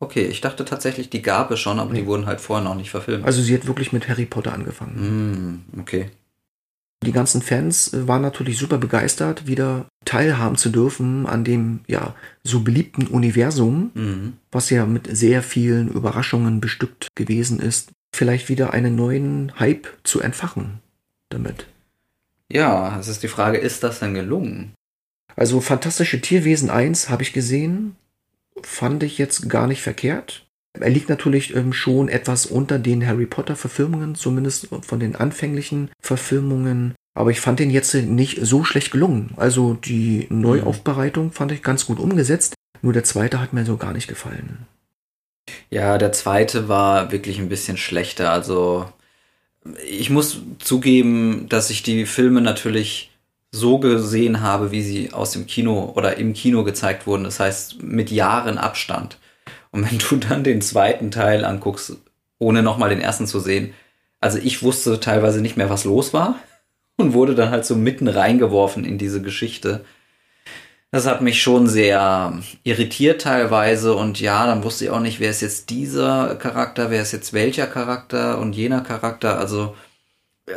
Okay, 0.00 0.24
ich 0.24 0.40
dachte 0.40 0.64
tatsächlich, 0.64 1.10
die 1.10 1.20
gab 1.20 1.50
es 1.50 1.60
schon, 1.60 1.78
aber 1.78 1.92
nee. 1.92 2.00
die 2.00 2.06
wurden 2.06 2.26
halt 2.26 2.40
vorher 2.40 2.64
noch 2.64 2.74
nicht 2.74 2.90
verfilmt. 2.90 3.26
Also 3.26 3.42
sie 3.42 3.54
hat 3.54 3.66
wirklich 3.66 3.92
mit 3.92 4.08
Harry 4.08 4.24
Potter 4.24 4.52
angefangen. 4.52 5.62
Mm, 5.74 5.80
okay. 5.80 6.10
Die 7.04 7.12
ganzen 7.12 7.42
Fans 7.42 7.92
äh, 7.92 8.08
waren 8.08 8.22
natürlich 8.22 8.56
super 8.56 8.78
begeistert, 8.78 9.46
wieder 9.46 9.86
teilhaben 10.04 10.56
zu 10.56 10.70
dürfen 10.70 11.26
an 11.26 11.44
dem 11.44 11.80
ja 11.86 12.14
so 12.42 12.60
beliebten 12.60 13.06
Universum, 13.08 13.90
mhm. 13.94 14.32
was 14.50 14.70
ja 14.70 14.86
mit 14.86 15.14
sehr 15.14 15.42
vielen 15.42 15.88
Überraschungen 15.88 16.60
bestückt 16.60 17.08
gewesen 17.14 17.60
ist. 17.60 17.90
Vielleicht 18.14 18.48
wieder 18.48 18.72
einen 18.72 18.96
neuen 18.96 19.52
Hype 19.58 19.86
zu 20.02 20.20
entfachen 20.20 20.80
damit. 21.28 21.66
Ja, 22.52 22.98
es 23.00 23.08
ist 23.08 23.22
die 23.22 23.28
Frage, 23.28 23.56
ist 23.56 23.82
das 23.82 24.00
denn 24.00 24.12
gelungen? 24.12 24.74
Also 25.36 25.62
Fantastische 25.62 26.20
Tierwesen 26.20 26.68
1 26.68 27.08
habe 27.08 27.22
ich 27.22 27.32
gesehen, 27.32 27.96
fand 28.62 29.02
ich 29.02 29.16
jetzt 29.16 29.48
gar 29.48 29.66
nicht 29.66 29.80
verkehrt. 29.80 30.46
Er 30.78 30.90
liegt 30.90 31.08
natürlich 31.08 31.56
ähm, 31.56 31.72
schon 31.72 32.10
etwas 32.10 32.44
unter 32.44 32.78
den 32.78 33.06
Harry 33.06 33.24
Potter 33.24 33.56
Verfilmungen, 33.56 34.14
zumindest 34.16 34.68
von 34.82 35.00
den 35.00 35.16
anfänglichen 35.16 35.90
Verfilmungen. 36.02 36.94
Aber 37.14 37.30
ich 37.30 37.40
fand 37.40 37.58
den 37.58 37.70
jetzt 37.70 37.94
nicht 37.94 38.38
so 38.42 38.64
schlecht 38.64 38.90
gelungen. 38.90 39.32
Also 39.36 39.72
die 39.72 40.26
Neuaufbereitung 40.28 41.32
fand 41.32 41.52
ich 41.52 41.62
ganz 41.62 41.86
gut 41.86 41.98
umgesetzt. 41.98 42.54
Nur 42.82 42.92
der 42.92 43.04
zweite 43.04 43.40
hat 43.40 43.54
mir 43.54 43.64
so 43.64 43.78
gar 43.78 43.94
nicht 43.94 44.08
gefallen. 44.08 44.66
Ja, 45.70 45.96
der 45.96 46.12
zweite 46.12 46.68
war 46.68 47.12
wirklich 47.12 47.38
ein 47.38 47.48
bisschen 47.48 47.78
schlechter. 47.78 48.30
Also 48.30 48.92
ich 49.86 50.10
muss 50.10 50.40
zugeben, 50.58 51.46
dass 51.48 51.70
ich 51.70 51.82
die 51.82 52.06
Filme 52.06 52.40
natürlich 52.40 53.10
so 53.52 53.78
gesehen 53.78 54.40
habe, 54.40 54.72
wie 54.72 54.82
sie 54.82 55.12
aus 55.12 55.32
dem 55.32 55.46
Kino 55.46 55.92
oder 55.94 56.16
im 56.16 56.32
Kino 56.32 56.64
gezeigt 56.64 57.06
wurden. 57.06 57.24
Das 57.24 57.38
heißt, 57.38 57.82
mit 57.82 58.10
Jahren 58.10 58.58
Abstand. 58.58 59.18
Und 59.70 59.90
wenn 59.90 59.98
du 59.98 60.16
dann 60.16 60.42
den 60.42 60.62
zweiten 60.62 61.10
Teil 61.10 61.44
anguckst, 61.44 61.96
ohne 62.38 62.62
nochmal 62.62 62.90
den 62.90 63.00
ersten 63.00 63.26
zu 63.26 63.40
sehen, 63.40 63.74
also 64.20 64.38
ich 64.38 64.62
wusste 64.62 65.00
teilweise 65.00 65.40
nicht 65.40 65.56
mehr, 65.56 65.70
was 65.70 65.84
los 65.84 66.12
war 66.12 66.36
und 66.96 67.12
wurde 67.12 67.34
dann 67.34 67.50
halt 67.50 67.66
so 67.66 67.76
mitten 67.76 68.08
reingeworfen 68.08 68.84
in 68.84 68.98
diese 68.98 69.22
Geschichte. 69.22 69.84
Das 70.92 71.06
hat 71.06 71.22
mich 71.22 71.40
schon 71.40 71.68
sehr 71.68 72.38
irritiert 72.64 73.22
teilweise 73.22 73.94
und 73.94 74.20
ja, 74.20 74.46
dann 74.46 74.62
wusste 74.62 74.84
ich 74.84 74.90
auch 74.90 75.00
nicht, 75.00 75.20
wer 75.20 75.30
ist 75.30 75.40
jetzt 75.40 75.70
dieser 75.70 76.36
Charakter, 76.36 76.90
wer 76.90 77.00
ist 77.00 77.12
jetzt 77.12 77.32
welcher 77.32 77.66
Charakter 77.66 78.38
und 78.38 78.54
jener 78.54 78.82
Charakter. 78.82 79.38
Also 79.38 79.74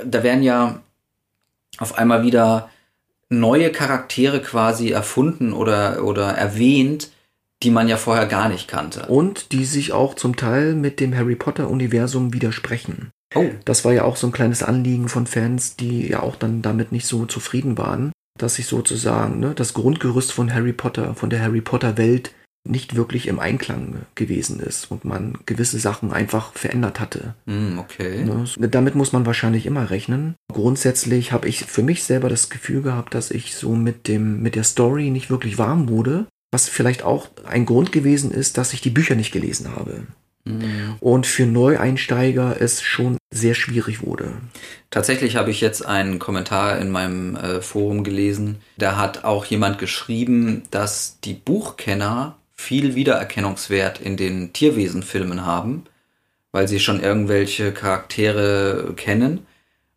da 0.06 0.24
werden 0.24 0.44
ja 0.44 0.82
auf 1.78 1.98
einmal 1.98 2.24
wieder 2.24 2.70
neue 3.30 3.72
Charaktere 3.72 4.42
quasi 4.42 4.90
erfunden 4.90 5.54
oder, 5.54 6.04
oder 6.04 6.32
erwähnt, 6.32 7.12
die 7.64 7.72
man 7.72 7.88
ja 7.88 7.96
vorher 7.96 8.26
gar 8.26 8.50
nicht 8.50 8.68
kannte. 8.68 9.06
Und 9.06 9.54
die 9.54 9.64
sich 9.64 9.94
auch 9.94 10.16
zum 10.16 10.36
Teil 10.36 10.76
mit 10.76 11.00
dem 11.00 11.16
Harry 11.16 11.36
Potter-Universum 11.36 12.34
widersprechen. 12.34 13.12
Oh. 13.34 13.46
Das 13.64 13.86
war 13.86 13.94
ja 13.94 14.04
auch 14.04 14.18
so 14.18 14.28
ein 14.28 14.34
kleines 14.34 14.64
Anliegen 14.64 15.08
von 15.08 15.28
Fans, 15.28 15.78
die 15.78 16.10
ja 16.10 16.22
auch 16.22 16.36
dann 16.36 16.62
damit 16.62 16.92
nicht 16.92 17.08
so 17.08 17.26
zufrieden 17.26 17.78
waren, 17.78 18.12
dass 18.38 18.56
sich 18.56 18.68
sozusagen 18.68 19.40
ne, 19.40 19.54
das 19.56 19.74
Grundgerüst 19.74 20.32
von 20.32 20.54
Harry 20.54 20.74
Potter, 20.74 21.16
von 21.16 21.30
der 21.30 21.42
Harry 21.42 21.62
Potter-Welt 21.62 22.34
nicht 22.68 22.96
wirklich 22.96 23.28
im 23.28 23.40
Einklang 23.40 24.06
gewesen 24.16 24.60
ist 24.60 24.90
und 24.90 25.06
man 25.06 25.38
gewisse 25.46 25.80
Sachen 25.80 26.12
einfach 26.12 26.54
verändert 26.54 27.00
hatte. 27.00 27.36
Mm, 27.46 27.78
okay. 27.78 28.26
Ne, 28.26 28.46
damit 28.70 28.96
muss 28.96 29.14
man 29.14 29.26
wahrscheinlich 29.26 29.66
immer 29.66 29.92
rechnen. 29.92 30.36
Grundsätzlich 30.52 31.32
habe 31.32 31.48
ich 31.48 31.64
für 31.64 31.84
mich 31.84 32.04
selber 32.04 32.28
das 32.28 32.50
Gefühl 32.50 32.82
gehabt, 32.82 33.14
dass 33.14 33.30
ich 33.30 33.56
so 33.56 33.76
mit 33.76 34.08
dem 34.08 34.42
mit 34.42 34.56
der 34.56 34.64
Story 34.64 35.12
nicht 35.12 35.30
wirklich 35.30 35.58
warm 35.58 35.90
wurde, 35.90 36.26
was 36.52 36.68
vielleicht 36.68 37.04
auch 37.04 37.30
ein 37.46 37.66
Grund 37.66 37.92
gewesen 37.92 38.32
ist, 38.32 38.58
dass 38.58 38.74
ich 38.74 38.82
die 38.82 38.90
Bücher 38.90 39.16
nicht 39.16 39.32
gelesen 39.32 39.76
habe. 39.76 40.08
Mm. 40.46 40.96
Und 41.00 41.26
für 41.26 41.46
Neueinsteiger 41.46 42.58
es 42.60 42.82
schon 42.82 43.18
sehr 43.32 43.56
schwierig 43.56 44.06
wurde. 44.06 44.32
Tatsächlich 44.90 45.36
habe 45.36 45.52
ich 45.52 45.60
jetzt 45.60 45.86
einen 45.86 46.20
Kommentar 46.20 46.80
in 46.80 46.90
meinem 46.90 47.36
äh, 47.36 47.62
Forum 47.62 48.04
gelesen. 48.04 48.58
Da 48.78 48.98
hat 48.98 49.24
auch 49.24 49.46
jemand 49.46 49.80
geschrieben, 49.80 50.64
dass 50.72 51.20
die 51.24 51.34
Buchkenner 51.34 52.38
viel 52.54 52.96
Wiedererkennungswert 52.96 54.00
in 54.00 54.16
den 54.16 54.54
Tierwesenfilmen 54.54 55.46
haben, 55.46 55.84
weil 56.52 56.68
sie 56.68 56.80
schon 56.80 57.02
irgendwelche 57.02 57.74
Charaktere 57.74 58.94
kennen. 58.96 59.46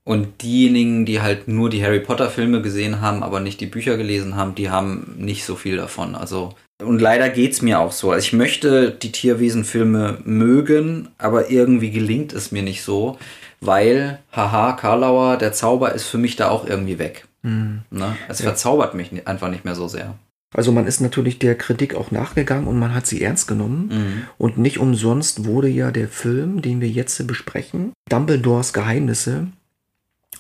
Und 0.02 0.42
diejenigen, 0.42 1.04
die 1.04 1.20
halt 1.20 1.48
nur 1.48 1.68
die 1.68 1.84
Harry 1.84 2.00
Potter 2.00 2.30
Filme 2.30 2.62
gesehen 2.62 3.02
haben, 3.02 3.22
aber 3.22 3.40
nicht 3.40 3.60
die 3.60 3.66
Bücher 3.66 3.98
gelesen 3.98 4.36
haben, 4.36 4.54
die 4.54 4.70
haben 4.70 5.14
nicht 5.18 5.44
so 5.44 5.54
viel 5.54 5.76
davon. 5.76 6.14
Also 6.14 6.54
und 6.82 7.00
leider 7.00 7.28
geht's 7.28 7.62
mir 7.62 7.80
auch 7.80 7.92
so. 7.92 8.10
Also 8.10 8.26
ich 8.26 8.32
möchte 8.32 8.90
die 8.90 9.12
Tierwesenfilme 9.12 10.18
mögen, 10.24 11.08
aber 11.18 11.50
irgendwie 11.50 11.90
gelingt 11.90 12.32
es 12.32 12.52
mir 12.52 12.62
nicht 12.62 12.82
so, 12.82 13.18
weil, 13.60 14.20
haha, 14.32 14.72
Karlauer, 14.72 15.36
der 15.36 15.52
Zauber 15.52 15.92
ist 15.94 16.06
für 16.06 16.18
mich 16.18 16.36
da 16.36 16.48
auch 16.48 16.66
irgendwie 16.66 16.98
weg. 16.98 17.26
Mhm. 17.42 17.80
Ne? 17.90 18.16
Es 18.28 18.38
ja. 18.38 18.44
verzaubert 18.44 18.94
mich 18.94 19.26
einfach 19.26 19.48
nicht 19.48 19.64
mehr 19.64 19.74
so 19.74 19.88
sehr. 19.88 20.14
Also 20.54 20.72
man 20.72 20.86
ist 20.86 21.00
natürlich 21.00 21.38
der 21.38 21.56
Kritik 21.56 21.94
auch 21.94 22.10
nachgegangen 22.10 22.66
und 22.66 22.78
man 22.78 22.94
hat 22.94 23.06
sie 23.06 23.22
ernst 23.22 23.48
genommen. 23.48 23.88
Mhm. 23.88 24.22
Und 24.38 24.58
nicht 24.58 24.78
umsonst 24.78 25.44
wurde 25.44 25.68
ja 25.68 25.90
der 25.90 26.08
Film, 26.08 26.62
den 26.62 26.80
wir 26.80 26.88
jetzt 26.88 27.26
besprechen, 27.26 27.92
Dumbledores 28.08 28.72
Geheimnisse, 28.72 29.48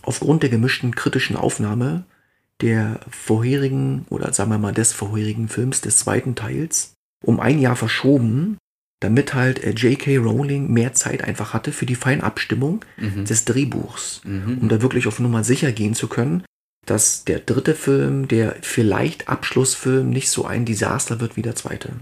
aufgrund 0.02 0.42
der 0.42 0.50
gemischten 0.50 0.94
kritischen 0.94 1.36
Aufnahme 1.36 2.04
der 2.60 3.00
vorherigen 3.10 4.04
oder 4.10 4.32
sagen 4.32 4.50
wir 4.50 4.58
mal 4.58 4.72
des 4.72 4.92
vorherigen 4.92 5.48
Films 5.48 5.80
des 5.80 5.98
zweiten 5.98 6.34
Teils 6.34 6.94
um 7.24 7.40
ein 7.40 7.60
Jahr 7.60 7.76
verschoben, 7.76 8.58
damit 9.00 9.34
halt 9.34 9.62
äh, 9.62 9.70
J.K. 9.70 10.18
Rowling 10.18 10.72
mehr 10.72 10.92
Zeit 10.92 11.22
einfach 11.22 11.52
hatte 11.52 11.72
für 11.72 11.86
die 11.86 11.94
Feinabstimmung 11.94 12.84
mhm. 12.96 13.24
des 13.24 13.44
Drehbuchs, 13.44 14.22
mhm. 14.24 14.58
um 14.62 14.68
da 14.68 14.82
wirklich 14.82 15.06
auf 15.06 15.20
Nummer 15.20 15.44
sicher 15.44 15.72
gehen 15.72 15.94
zu 15.94 16.08
können, 16.08 16.44
dass 16.84 17.24
der 17.24 17.38
dritte 17.38 17.74
Film, 17.74 18.28
der 18.28 18.56
vielleicht 18.62 19.28
Abschlussfilm, 19.28 20.10
nicht 20.10 20.30
so 20.30 20.46
ein 20.46 20.64
Desaster 20.64 21.20
wird 21.20 21.36
wie 21.36 21.42
der 21.42 21.54
zweite. 21.54 21.92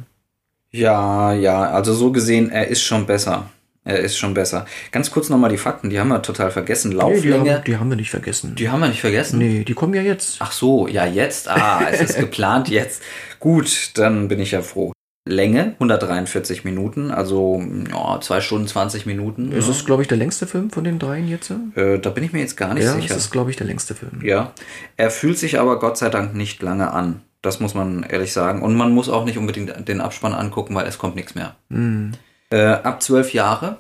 Ja, 0.71 1.33
ja, 1.33 1.71
also 1.71 1.95
so 1.95 2.13
gesehen, 2.13 2.51
er 2.51 2.69
ist 2.69 2.83
schon 2.83 3.07
besser. 3.07 3.51
Er 3.87 4.01
ist 4.01 4.19
schon 4.19 4.35
besser. 4.35 4.67
Ganz 4.91 5.13
kurz 5.13 5.29
nochmal 5.29 5.49
die 5.49 5.59
Fakten, 5.59 5.91
die 5.91 6.01
haben 6.01 6.09
wir 6.09 6.21
total 6.21 6.51
vergessen. 6.51 6.91
Lauflänge. 6.91 7.23
Nee, 7.23 7.45
die, 7.45 7.53
haben, 7.53 7.65
die, 7.65 7.77
haben, 7.77 7.89
wir 7.89 7.97
nicht 7.97 8.11
vergessen. 8.11 8.57
Die 8.57 8.69
haben 8.69 8.81
wir 8.81 8.89
nicht 8.89 9.01
vergessen? 9.01 9.39
Nee, 9.39 9.63
die 9.63 9.75
kommen 9.75 9.95
ja 9.95 10.03
jetzt. 10.03 10.39
Ach 10.41 10.51
so, 10.51 10.89
ja, 10.89 11.07
jetzt. 11.07 11.49
Ah, 11.49 11.83
es 11.93 12.01
ist 12.01 12.19
geplant 12.19 12.69
jetzt. 12.69 13.01
Gut, 13.39 13.93
dann 13.95 14.27
bin 14.27 14.41
ich 14.41 14.51
ja 14.51 14.63
froh. 14.63 14.93
Länge 15.25 15.75
143 15.75 16.65
Minuten, 16.65 17.11
also 17.11 17.63
ja, 17.91 18.21
2 18.21 18.41
Stunden 18.41 18.67
20 18.67 19.07
Minuten. 19.07 19.53
Ist 19.53 19.69
es, 19.69 19.85
glaube 19.85 20.03
ich, 20.03 20.09
der 20.09 20.19
längste 20.19 20.49
Film 20.49 20.71
von 20.71 20.85
den 20.85 20.99
dreien 20.99 21.29
jetzt? 21.29 21.53
Äh, 21.75 21.99
da 21.99 22.11
bin 22.11 22.25
ich 22.25 22.33
mir 22.33 22.41
jetzt 22.41 22.57
gar 22.57 22.75
nicht 22.75 22.85
ja, 22.85 22.93
sicher. 22.93 23.15
Das 23.15 23.25
ist, 23.25 23.31
glaube 23.31 23.51
ich, 23.51 23.57
der 23.57 23.67
längste 23.67 23.95
Film. 23.95 24.21
Ja. 24.23 24.53
Er 24.97 25.11
fühlt 25.11 25.39
sich 25.39 25.61
aber 25.61 25.79
Gott 25.79 25.97
sei 25.97 26.11
Dank 26.11 26.35
nicht 26.35 26.61
lange 26.63 26.93
an. 26.93 27.23
Das 27.43 27.61
muss 27.61 27.75
man 27.75 28.03
ehrlich 28.03 28.33
sagen. 28.33 28.63
Und 28.63 28.75
man 28.77 28.93
muss 28.93 29.09
auch 29.09 29.25
nicht 29.25 29.39
unbedingt 29.39 29.89
den 29.89 30.01
Abspann 30.01 30.33
angucken, 30.33 30.75
weil 30.75 30.87
es 30.87 30.99
kommt 30.99 31.15
nichts 31.15 31.37
mehr. 31.37 31.55
Mhm. 31.69 32.13
Äh, 32.51 32.63
ab 32.63 33.03
zwölf 33.03 33.33
Jahre 33.33 33.79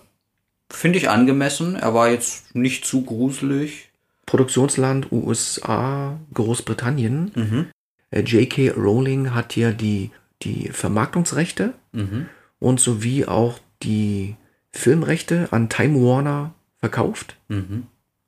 Finde 0.69 0.99
ich 0.99 1.09
angemessen. 1.09 1.77
Er 1.77 1.95
war 1.95 2.11
jetzt 2.11 2.55
nicht 2.55 2.85
zu 2.85 3.03
gruselig. 3.03 3.91
Produktionsland 4.27 5.13
USA, 5.13 6.19
Großbritannien. 6.35 7.31
Mhm. 7.35 7.67
Äh, 8.11 8.21
J.K. 8.23 8.71
Rowling 8.71 9.35
hat 9.35 9.55
ja 9.55 9.71
die, 9.71 10.11
die 10.43 10.69
Vermarktungsrechte 10.71 11.75
mhm. 11.93 12.27
und 12.59 12.81
sowie 12.81 13.27
auch 13.27 13.61
die 13.83 14.37
Filmrechte 14.73 15.49
an 15.53 15.69
Time 15.69 16.01
Warner 16.01 16.55
verkauft. 16.79 17.37
Mhm. 17.49 17.87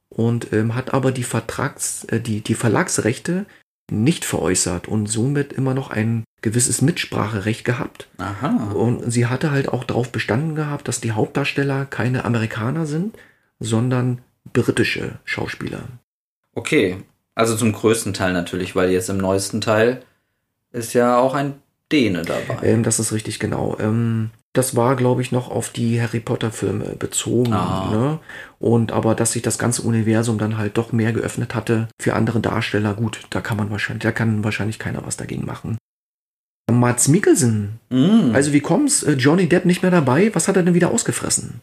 Und 0.08 0.52
ähm, 0.52 0.74
hat 0.74 0.94
aber 0.94 1.10
die 1.10 1.24
Vertrags, 1.24 2.04
äh, 2.04 2.20
die, 2.20 2.40
die 2.40 2.54
Verlagsrechte 2.54 3.46
nicht 3.90 4.24
veräußert 4.24 4.86
und 4.86 5.06
somit 5.06 5.52
immer 5.52 5.74
noch 5.74 5.90
ein 5.90 6.24
gewisses 6.42 6.82
Mitspracherecht 6.82 7.64
gehabt. 7.64 8.08
Aha. 8.18 8.72
Und 8.74 9.10
sie 9.10 9.26
hatte 9.26 9.50
halt 9.50 9.68
auch 9.68 9.84
darauf 9.84 10.10
bestanden 10.10 10.54
gehabt, 10.54 10.88
dass 10.88 11.00
die 11.00 11.12
Hauptdarsteller 11.12 11.84
keine 11.86 12.24
Amerikaner 12.24 12.86
sind, 12.86 13.16
sondern 13.58 14.18
britische 14.52 15.18
Schauspieler. 15.24 15.82
Okay, 16.54 16.98
also 17.34 17.56
zum 17.56 17.72
größten 17.72 18.14
Teil 18.14 18.32
natürlich, 18.32 18.74
weil 18.76 18.90
jetzt 18.90 19.10
im 19.10 19.18
neuesten 19.18 19.60
Teil 19.60 20.02
ist 20.72 20.92
ja 20.92 21.18
auch 21.18 21.34
ein 21.34 21.54
Däne 21.90 22.22
dabei. 22.22 22.58
Ähm, 22.62 22.82
das 22.82 22.98
ist 22.98 23.12
richtig 23.12 23.38
genau. 23.38 23.76
Ähm, 23.80 24.30
das 24.52 24.76
war, 24.76 24.96
glaube 24.96 25.22
ich, 25.22 25.32
noch 25.32 25.50
auf 25.50 25.70
die 25.70 26.00
Harry 26.00 26.20
Potter-Filme 26.20 26.96
bezogen. 26.96 27.52
Ah. 27.52 27.90
Ne? 27.92 28.18
Und 28.58 28.92
aber 28.92 29.14
dass 29.14 29.32
sich 29.32 29.42
das 29.42 29.58
ganze 29.58 29.82
Universum 29.82 30.38
dann 30.38 30.58
halt 30.58 30.78
doch 30.78 30.92
mehr 30.92 31.12
geöffnet 31.12 31.54
hatte 31.54 31.88
für 32.00 32.14
andere 32.14 32.40
Darsteller, 32.40 32.94
gut, 32.94 33.20
da 33.30 33.40
kann 33.40 33.56
man 33.56 33.70
wahrscheinlich, 33.70 34.02
da 34.02 34.12
kann 34.12 34.44
wahrscheinlich 34.44 34.78
keiner 34.78 35.06
was 35.06 35.16
dagegen 35.16 35.46
machen. 35.46 35.78
Mats 36.70 37.08
Mikkelsen. 37.08 37.80
Mm. 37.90 38.34
Also 38.34 38.52
wie 38.52 38.60
kommt's? 38.60 39.02
Äh, 39.02 39.12
Johnny 39.12 39.48
Depp 39.48 39.64
nicht 39.64 39.82
mehr 39.82 39.90
dabei? 39.90 40.34
Was 40.34 40.48
hat 40.48 40.56
er 40.56 40.62
denn 40.62 40.74
wieder 40.74 40.90
ausgefressen? 40.90 41.60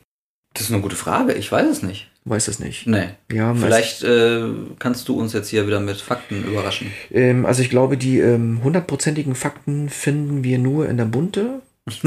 Das 0.55 0.63
ist 0.63 0.71
eine 0.71 0.81
gute 0.81 0.95
Frage. 0.95 1.33
Ich 1.33 1.51
weiß 1.51 1.67
es 1.67 1.83
nicht. 1.83 2.09
Weiß 2.23 2.47
es 2.47 2.59
nicht. 2.59 2.87
Nee. 2.87 3.09
Ja, 3.31 3.53
Vielleicht 3.53 4.03
äh, 4.03 4.45
kannst 4.79 5.07
du 5.09 5.19
uns 5.19 5.33
jetzt 5.33 5.49
hier 5.49 5.67
wieder 5.67 5.81
mit 5.81 5.97
Fakten 5.97 6.45
überraschen. 6.45 6.91
Ähm, 7.11 7.45
also 7.45 7.61
ich 7.61 7.69
glaube, 7.69 7.97
die 7.97 8.19
ähm, 8.19 8.61
hundertprozentigen 8.63 9.33
ähm, 9.33 9.35
Fakten 9.35 9.89
finden 9.89 10.43
wir 10.43 10.57
nur 10.57 10.87
in 10.87 10.97
der 10.97 11.05
Bunte. 11.05 11.61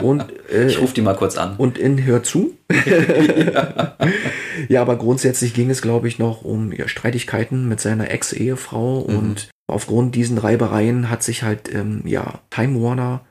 Und, 0.00 0.24
äh, 0.50 0.68
ich 0.68 0.80
rufe 0.80 0.94
die 0.94 1.02
mal 1.02 1.16
kurz 1.16 1.36
an. 1.36 1.56
Und 1.56 1.76
in 1.76 2.04
Hör 2.04 2.22
zu. 2.22 2.56
ja. 2.86 3.96
ja. 4.68 4.80
aber 4.80 4.96
grundsätzlich 4.96 5.52
ging 5.52 5.68
es, 5.68 5.82
glaube 5.82 6.08
ich, 6.08 6.18
noch 6.18 6.42
um 6.42 6.72
ja, 6.72 6.88
Streitigkeiten 6.88 7.68
mit 7.68 7.80
seiner 7.80 8.10
Ex-Ehefrau. 8.10 9.06
Mhm. 9.08 9.16
Und 9.16 9.48
aufgrund 9.66 10.14
diesen 10.14 10.38
Reibereien 10.38 11.10
hat 11.10 11.22
sich 11.22 11.42
halt, 11.42 11.72
ähm, 11.72 12.02
ja, 12.04 12.40
Time 12.50 12.80
Warner 12.80 13.22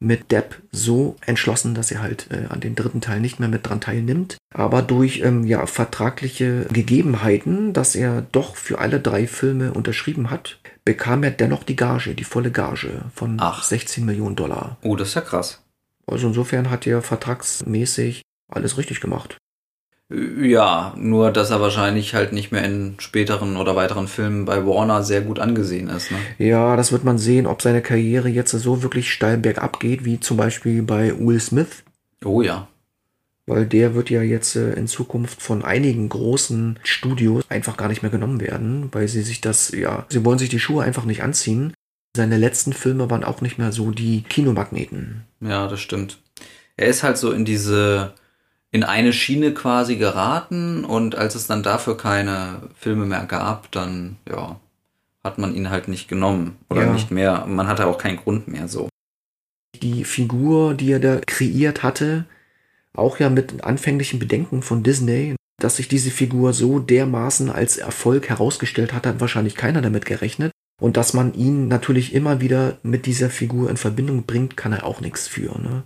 mit 0.00 0.30
Depp 0.30 0.62
so 0.70 1.16
entschlossen, 1.24 1.74
dass 1.74 1.90
er 1.90 2.02
halt 2.02 2.28
äh, 2.30 2.46
an 2.48 2.60
den 2.60 2.74
dritten 2.74 3.00
Teil 3.00 3.20
nicht 3.20 3.40
mehr 3.40 3.48
mit 3.48 3.66
dran 3.66 3.80
teilnimmt. 3.80 4.36
Aber 4.52 4.82
durch 4.82 5.20
ähm, 5.20 5.44
ja, 5.44 5.66
vertragliche 5.66 6.66
Gegebenheiten, 6.72 7.72
dass 7.72 7.94
er 7.94 8.26
doch 8.32 8.56
für 8.56 8.78
alle 8.78 9.00
drei 9.00 9.26
Filme 9.26 9.72
unterschrieben 9.72 10.30
hat, 10.30 10.58
bekam 10.84 11.22
er 11.22 11.30
dennoch 11.30 11.64
die 11.64 11.76
Gage, 11.76 12.14
die 12.14 12.24
volle 12.24 12.50
Gage 12.50 13.02
von 13.14 13.38
Ach. 13.40 13.62
16 13.62 14.04
Millionen 14.04 14.36
Dollar. 14.36 14.76
Oh, 14.82 14.96
das 14.96 15.08
ist 15.08 15.14
ja 15.14 15.22
krass. 15.22 15.62
Also 16.06 16.28
insofern 16.28 16.70
hat 16.70 16.86
er 16.86 17.00
vertragsmäßig 17.00 18.22
alles 18.48 18.76
richtig 18.76 19.00
gemacht. 19.00 19.38
Ja, 20.40 20.94
nur 20.96 21.30
dass 21.30 21.50
er 21.50 21.60
wahrscheinlich 21.60 22.14
halt 22.14 22.32
nicht 22.32 22.52
mehr 22.52 22.64
in 22.64 22.94
späteren 22.98 23.56
oder 23.56 23.74
weiteren 23.74 24.06
Filmen 24.06 24.44
bei 24.44 24.64
Warner 24.64 25.02
sehr 25.02 25.22
gut 25.22 25.38
angesehen 25.38 25.88
ist. 25.88 26.10
Ne? 26.10 26.18
Ja, 26.38 26.76
das 26.76 26.92
wird 26.92 27.04
man 27.04 27.18
sehen, 27.18 27.46
ob 27.46 27.62
seine 27.62 27.82
Karriere 27.82 28.28
jetzt 28.28 28.52
so 28.52 28.82
wirklich 28.82 29.12
steil 29.12 29.38
bergab 29.38 29.80
geht, 29.80 30.04
wie 30.04 30.20
zum 30.20 30.36
Beispiel 30.36 30.82
bei 30.82 31.18
Will 31.18 31.40
Smith. 31.40 31.84
Oh 32.24 32.42
ja. 32.42 32.68
Weil 33.46 33.66
der 33.66 33.94
wird 33.94 34.08
ja 34.08 34.22
jetzt 34.22 34.56
äh, 34.56 34.72
in 34.72 34.86
Zukunft 34.86 35.42
von 35.42 35.64
einigen 35.64 36.08
großen 36.08 36.78
Studios 36.82 37.44
einfach 37.50 37.76
gar 37.76 37.88
nicht 37.88 38.02
mehr 38.02 38.10
genommen 38.10 38.40
werden, 38.40 38.88
weil 38.92 39.08
sie 39.08 39.22
sich 39.22 39.40
das, 39.40 39.70
ja, 39.72 40.06
sie 40.08 40.24
wollen 40.24 40.38
sich 40.38 40.48
die 40.48 40.60
Schuhe 40.60 40.84
einfach 40.84 41.04
nicht 41.04 41.22
anziehen. 41.22 41.74
Seine 42.16 42.38
letzten 42.38 42.72
Filme 42.72 43.10
waren 43.10 43.24
auch 43.24 43.40
nicht 43.40 43.58
mehr 43.58 43.72
so 43.72 43.90
die 43.90 44.22
Kinomagneten. 44.22 45.24
Ja, 45.40 45.66
das 45.66 45.80
stimmt. 45.80 46.20
Er 46.76 46.86
ist 46.86 47.02
halt 47.02 47.18
so 47.18 47.32
in 47.32 47.44
diese, 47.44 48.14
in 48.74 48.82
eine 48.82 49.12
Schiene 49.12 49.54
quasi 49.54 49.94
geraten 49.94 50.84
und 50.84 51.14
als 51.14 51.36
es 51.36 51.46
dann 51.46 51.62
dafür 51.62 51.96
keine 51.96 52.60
Filme 52.74 53.06
mehr 53.06 53.24
gab, 53.24 53.70
dann, 53.70 54.16
ja, 54.28 54.58
hat 55.22 55.38
man 55.38 55.54
ihn 55.54 55.70
halt 55.70 55.86
nicht 55.86 56.08
genommen 56.08 56.56
oder 56.68 56.86
ja. 56.86 56.92
nicht 56.92 57.12
mehr. 57.12 57.46
Man 57.46 57.68
hatte 57.68 57.86
auch 57.86 57.98
keinen 57.98 58.16
Grund 58.16 58.48
mehr 58.48 58.66
so. 58.66 58.88
Die 59.80 60.02
Figur, 60.02 60.74
die 60.74 60.90
er 60.90 60.98
da 60.98 61.20
kreiert 61.24 61.84
hatte, 61.84 62.24
auch 62.96 63.20
ja 63.20 63.30
mit 63.30 63.62
anfänglichen 63.62 64.18
Bedenken 64.18 64.60
von 64.60 64.82
Disney, 64.82 65.36
dass 65.60 65.76
sich 65.76 65.86
diese 65.86 66.10
Figur 66.10 66.52
so 66.52 66.80
dermaßen 66.80 67.50
als 67.50 67.76
Erfolg 67.76 68.28
herausgestellt 68.28 68.92
hat, 68.92 69.06
hat 69.06 69.20
wahrscheinlich 69.20 69.54
keiner 69.54 69.82
damit 69.82 70.04
gerechnet. 70.04 70.50
Und 70.82 70.96
dass 70.96 71.14
man 71.14 71.32
ihn 71.34 71.68
natürlich 71.68 72.12
immer 72.12 72.40
wieder 72.40 72.78
mit 72.82 73.06
dieser 73.06 73.30
Figur 73.30 73.70
in 73.70 73.76
Verbindung 73.76 74.24
bringt, 74.24 74.56
kann 74.56 74.72
er 74.72 74.84
auch 74.84 75.00
nichts 75.00 75.28
für. 75.28 75.56
Ne? 75.62 75.84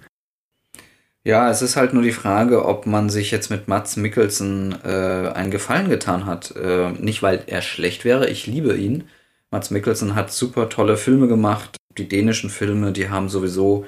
Ja, 1.29 1.51
es 1.51 1.61
ist 1.61 1.77
halt 1.77 1.93
nur 1.93 2.03
die 2.03 2.13
Frage, 2.13 2.65
ob 2.65 2.87
man 2.87 3.11
sich 3.11 3.31
jetzt 3.31 3.51
mit 3.51 3.69
Mats 3.69 3.99
Mikkelsen 3.99 4.75
äh, 4.83 5.31
einen 5.35 5.51
Gefallen 5.51 5.91
getan 5.91 6.25
hat. 6.25 6.57
Äh, 6.57 6.93
nicht, 6.93 7.23
weil 7.23 7.45
er 7.47 7.61
schlecht 7.61 8.07
wäre, 8.07 8.31
ich 8.31 8.47
liebe 8.47 8.75
ihn. 8.75 9.05
Mats 9.51 9.71
Mikkelsen 9.71 10.15
hat 10.15 10.33
super 10.33 10.71
tolle 10.71 10.97
Filme 10.97 11.29
gemacht. 11.29 11.77
Die 11.99 12.09
dänischen 12.09 12.49
Filme, 12.49 12.93
die 12.93 13.11
haben 13.11 13.29
sowieso 13.29 13.85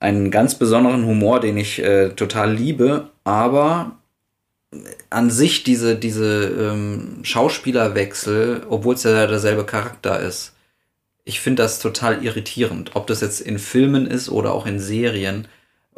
einen 0.00 0.32
ganz 0.32 0.56
besonderen 0.56 1.06
Humor, 1.06 1.38
den 1.38 1.56
ich 1.56 1.78
äh, 1.78 2.08
total 2.08 2.54
liebe. 2.54 3.10
Aber 3.22 3.92
an 5.10 5.30
sich 5.30 5.62
diese, 5.62 5.94
diese 5.94 6.72
ähm, 6.72 7.20
Schauspielerwechsel, 7.22 8.66
obwohl 8.68 8.96
es 8.96 9.04
ja 9.04 9.28
derselbe 9.28 9.62
Charakter 9.62 10.18
ist, 10.18 10.56
ich 11.24 11.38
finde 11.38 11.62
das 11.62 11.78
total 11.78 12.24
irritierend. 12.24 12.96
Ob 12.96 13.06
das 13.06 13.20
jetzt 13.20 13.40
in 13.42 13.60
Filmen 13.60 14.08
ist 14.08 14.28
oder 14.28 14.52
auch 14.52 14.66
in 14.66 14.80
Serien 14.80 15.46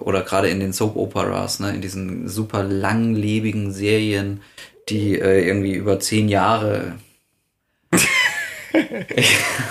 oder 0.00 0.22
gerade 0.22 0.48
in 0.48 0.60
den 0.60 0.72
Soap 0.72 0.96
Operas, 0.96 1.60
ne, 1.60 1.74
in 1.74 1.80
diesen 1.80 2.28
super 2.28 2.62
langlebigen 2.62 3.72
Serien, 3.72 4.40
die 4.88 5.18
äh, 5.18 5.46
irgendwie 5.46 5.74
über 5.74 6.00
zehn 6.00 6.28
Jahre. 6.28 6.98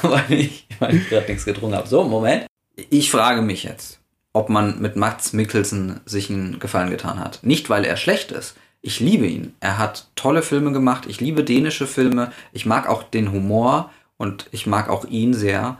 weil 0.02 0.32
ich, 0.32 0.68
weil 0.80 0.96
ich 0.96 1.10
gerade 1.10 1.28
nichts 1.28 1.46
getrunken 1.46 1.76
habe. 1.76 1.88
So, 1.88 2.04
Moment. 2.04 2.48
Ich 2.90 3.12
frage 3.12 3.42
mich 3.42 3.64
jetzt, 3.64 4.00
ob 4.34 4.50
man 4.50 4.82
mit 4.82 4.96
Mats 4.96 5.34
Mikkelsen 5.34 6.00
sich 6.06 6.30
einen 6.30 6.60
Gefallen 6.60 6.90
getan 6.90 7.20
hat. 7.20 7.40
Nicht, 7.44 7.70
weil 7.70 7.86
er 7.86 7.98
schlecht 7.98 8.32
ist. 8.32 8.56
Ich 8.82 9.00
liebe 9.00 9.28
ihn. 9.28 9.54
Er 9.60 9.78
hat 9.78 10.08
tolle 10.16 10.42
Filme 10.42 10.72
gemacht. 10.72 11.06
Ich 11.08 11.20
liebe 11.20 11.44
dänische 11.44 11.88
Filme. 11.88 12.32
Ich 12.54 12.66
mag 12.66 12.88
auch 12.88 13.04
den 13.04 13.32
Humor 13.32 13.92
und 14.18 14.48
ich 14.52 14.68
mag 14.68 14.90
auch 14.90 15.06
ihn 15.06 15.34
sehr. 15.34 15.78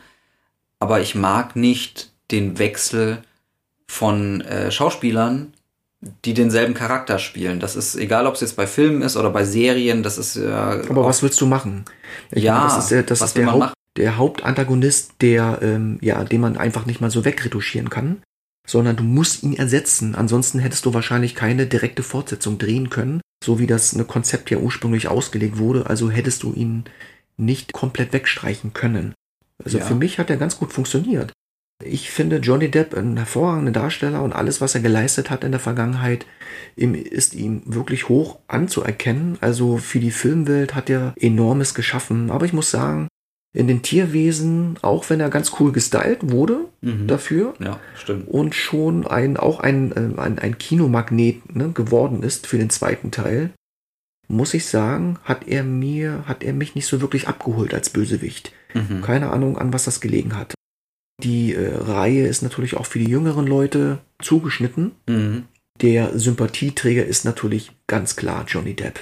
Aber 0.80 1.00
ich 1.00 1.16
mag 1.16 1.56
nicht 1.56 2.12
den 2.32 2.60
Wechsel 2.60 3.22
von 3.90 4.42
äh, 4.42 4.72
Schauspielern, 4.72 5.54
die 6.24 6.34
denselben 6.34 6.76
Charakter 6.76 7.20
spielen. 7.20 7.60
Das 7.60 7.76
ist 7.76 7.96
egal, 7.96 8.28
ob 8.28 8.36
es 8.36 8.42
jetzt 8.42 8.56
bei 8.56 8.68
Filmen 8.68 9.02
ist 9.02 9.18
oder 9.18 9.32
bei 9.32 9.44
Serien. 9.44 10.04
Das 10.04 10.18
ist 10.18 10.36
ja. 10.36 10.76
Äh, 10.76 10.88
Aber 10.90 11.06
was 11.06 11.24
willst 11.24 11.42
du 11.42 11.48
machen? 11.48 11.86
Ich 12.32 12.44
ja, 12.44 12.54
meine, 12.54 12.66
das 12.66 12.92
ist, 12.92 13.10
das 13.10 13.22
ist 13.22 13.36
der, 13.36 13.52
Haupt, 13.52 13.74
der 13.98 14.18
Hauptantagonist, 14.18 15.14
der 15.22 15.60
ähm, 15.62 15.98
ja, 16.02 16.24
den 16.24 16.40
man 16.40 16.56
einfach 16.56 16.86
nicht 16.86 17.02
mal 17.02 17.12
so 17.12 17.26
wegretuschieren 17.26 17.90
kann 17.90 18.22
sondern 18.70 18.96
du 18.96 19.04
musst 19.04 19.42
ihn 19.42 19.56
ersetzen. 19.56 20.14
Ansonsten 20.14 20.60
hättest 20.60 20.86
du 20.86 20.94
wahrscheinlich 20.94 21.34
keine 21.34 21.66
direkte 21.66 22.04
Fortsetzung 22.04 22.60
drehen 22.60 22.92
können, 22.92 23.20
so 23.44 23.58
wie 23.58 23.66
das 23.66 23.96
eine 23.96 24.06
Konzept 24.06 24.52
ja 24.52 24.60
ursprünglich 24.60 25.08
ausgelegt 25.08 25.58
wurde. 25.58 25.88
Also 25.88 26.12
hättest 26.12 26.44
du 26.44 26.54
ihn 26.54 26.84
nicht 27.36 27.74
komplett 27.74 28.14
wegstreichen 28.14 28.74
können. 28.74 29.16
Also 29.64 29.80
ja. 29.80 29.86
für 29.86 29.96
mich 29.96 30.20
hat 30.20 30.30
er 30.30 30.38
ganz 30.38 30.58
gut 30.60 30.72
funktioniert. 30.72 31.34
Ich 31.84 32.12
finde 32.12 32.38
Johnny 32.38 32.70
Depp 32.70 32.94
ein 32.94 33.16
hervorragender 33.16 33.72
Darsteller 33.72 34.22
und 34.22 34.34
alles, 34.34 34.60
was 34.60 34.76
er 34.76 34.82
geleistet 34.82 35.30
hat 35.30 35.46
in 35.46 35.52
der 35.52 35.62
Vergangenheit, 35.62 36.26
ist 36.76 37.36
ihm 37.36 37.62
wirklich 37.66 38.10
hoch 38.10 38.40
anzuerkennen. 38.48 39.38
Also 39.40 39.78
für 39.78 40.00
die 40.00 40.12
Filmwelt 40.12 40.76
hat 40.76 40.90
er 40.90 41.14
enormes 41.18 41.74
geschaffen. 41.74 42.32
Aber 42.32 42.46
ich 42.46 42.52
muss 42.52 42.70
sagen, 42.70 43.08
in 43.54 43.68
den 43.68 43.82
Tierwesen, 43.82 44.78
auch 44.82 45.10
wenn 45.10 45.22
er 45.22 45.30
ganz 45.30 45.54
cool 45.60 45.72
gestylt 45.72 46.32
wurde 46.32 46.66
mhm. 46.82 47.08
dafür. 47.08 47.54
Ja, 47.60 47.80
stimmt. 47.96 48.28
Und 48.28 48.56
schon 48.56 49.08
ein, 49.08 49.38
auch 49.38 49.60
ein, 49.60 49.92
äh, 49.94 50.20
ein, 50.20 50.38
ein 50.38 50.58
Kinomagnet 50.58 51.56
ne, 51.56 51.72
geworden 51.72 52.24
ist 52.24 52.46
für 52.46 52.58
den 52.58 52.70
zweiten 52.70 53.10
Teil, 53.10 53.52
muss 54.28 54.54
ich 54.54 54.66
sagen, 54.68 55.18
hat 55.24 55.48
er 55.48 55.64
mir, 55.64 56.26
hat 56.28 56.44
er 56.44 56.54
mich 56.54 56.76
nicht 56.76 56.86
so 56.86 57.02
wirklich 57.02 57.28
abgeholt 57.28 57.74
als 57.74 57.90
Bösewicht. 57.90 58.52
Mhm. 58.76 59.02
Keine 59.02 59.32
Ahnung, 59.32 59.58
an 59.58 59.74
was 59.74 59.86
das 59.86 60.02
gelegen 60.02 60.38
hat. 60.38 60.54
Die 61.24 61.54
äh, 61.54 61.76
Reihe 61.76 62.28
ist 62.28 62.42
natürlich 62.42 62.76
auch 62.76 62.86
für 62.86 63.00
die 63.00 63.10
jüngeren 63.10 63.46
Leute 63.46 64.00
zugeschnitten. 64.22 64.92
Mhm. 65.08 65.46
Der 65.82 66.18
Sympathieträger 66.18 67.06
ist 67.06 67.26
natürlich 67.26 67.72
ganz 67.88 68.16
klar 68.16 68.46
Johnny 68.48 68.76
Depp. 68.76 69.02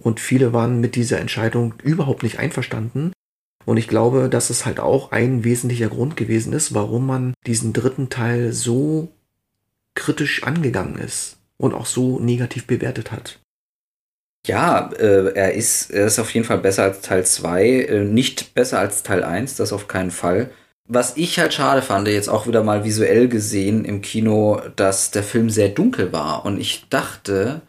Und 0.00 0.18
viele 0.18 0.52
waren 0.52 0.80
mit 0.80 0.96
dieser 0.96 1.20
Entscheidung 1.20 1.74
überhaupt 1.82 2.22
nicht 2.22 2.38
einverstanden. 2.38 3.12
Und 3.66 3.76
ich 3.76 3.88
glaube, 3.88 4.30
dass 4.30 4.48
es 4.48 4.64
halt 4.64 4.80
auch 4.80 5.12
ein 5.12 5.44
wesentlicher 5.44 5.88
Grund 5.88 6.16
gewesen 6.16 6.54
ist, 6.54 6.72
warum 6.72 7.06
man 7.06 7.34
diesen 7.46 7.74
dritten 7.74 8.08
Teil 8.08 8.52
so 8.52 9.12
kritisch 9.94 10.44
angegangen 10.44 10.96
ist 10.96 11.36
und 11.58 11.74
auch 11.74 11.84
so 11.84 12.18
negativ 12.18 12.66
bewertet 12.66 13.12
hat. 13.12 13.38
Ja, 14.46 14.90
äh, 14.92 15.34
er, 15.34 15.52
ist, 15.52 15.90
er 15.90 16.06
ist 16.06 16.18
auf 16.18 16.32
jeden 16.32 16.46
Fall 16.46 16.58
besser 16.58 16.84
als 16.84 17.02
Teil 17.02 17.26
2, 17.26 17.66
äh, 17.66 18.04
nicht 18.04 18.54
besser 18.54 18.78
als 18.78 19.02
Teil 19.02 19.22
1, 19.22 19.56
das 19.56 19.74
auf 19.74 19.86
keinen 19.86 20.10
Fall. 20.10 20.50
Was 20.92 21.16
ich 21.16 21.38
halt 21.38 21.54
schade 21.54 21.82
fand, 21.82 22.08
jetzt 22.08 22.28
auch 22.28 22.48
wieder 22.48 22.64
mal 22.64 22.84
visuell 22.84 23.28
gesehen 23.28 23.84
im 23.84 24.02
Kino, 24.02 24.60
dass 24.74 25.12
der 25.12 25.22
Film 25.22 25.48
sehr 25.48 25.68
dunkel 25.68 26.12
war. 26.12 26.44
Und 26.44 26.60
ich 26.60 26.86
dachte, 26.90 27.62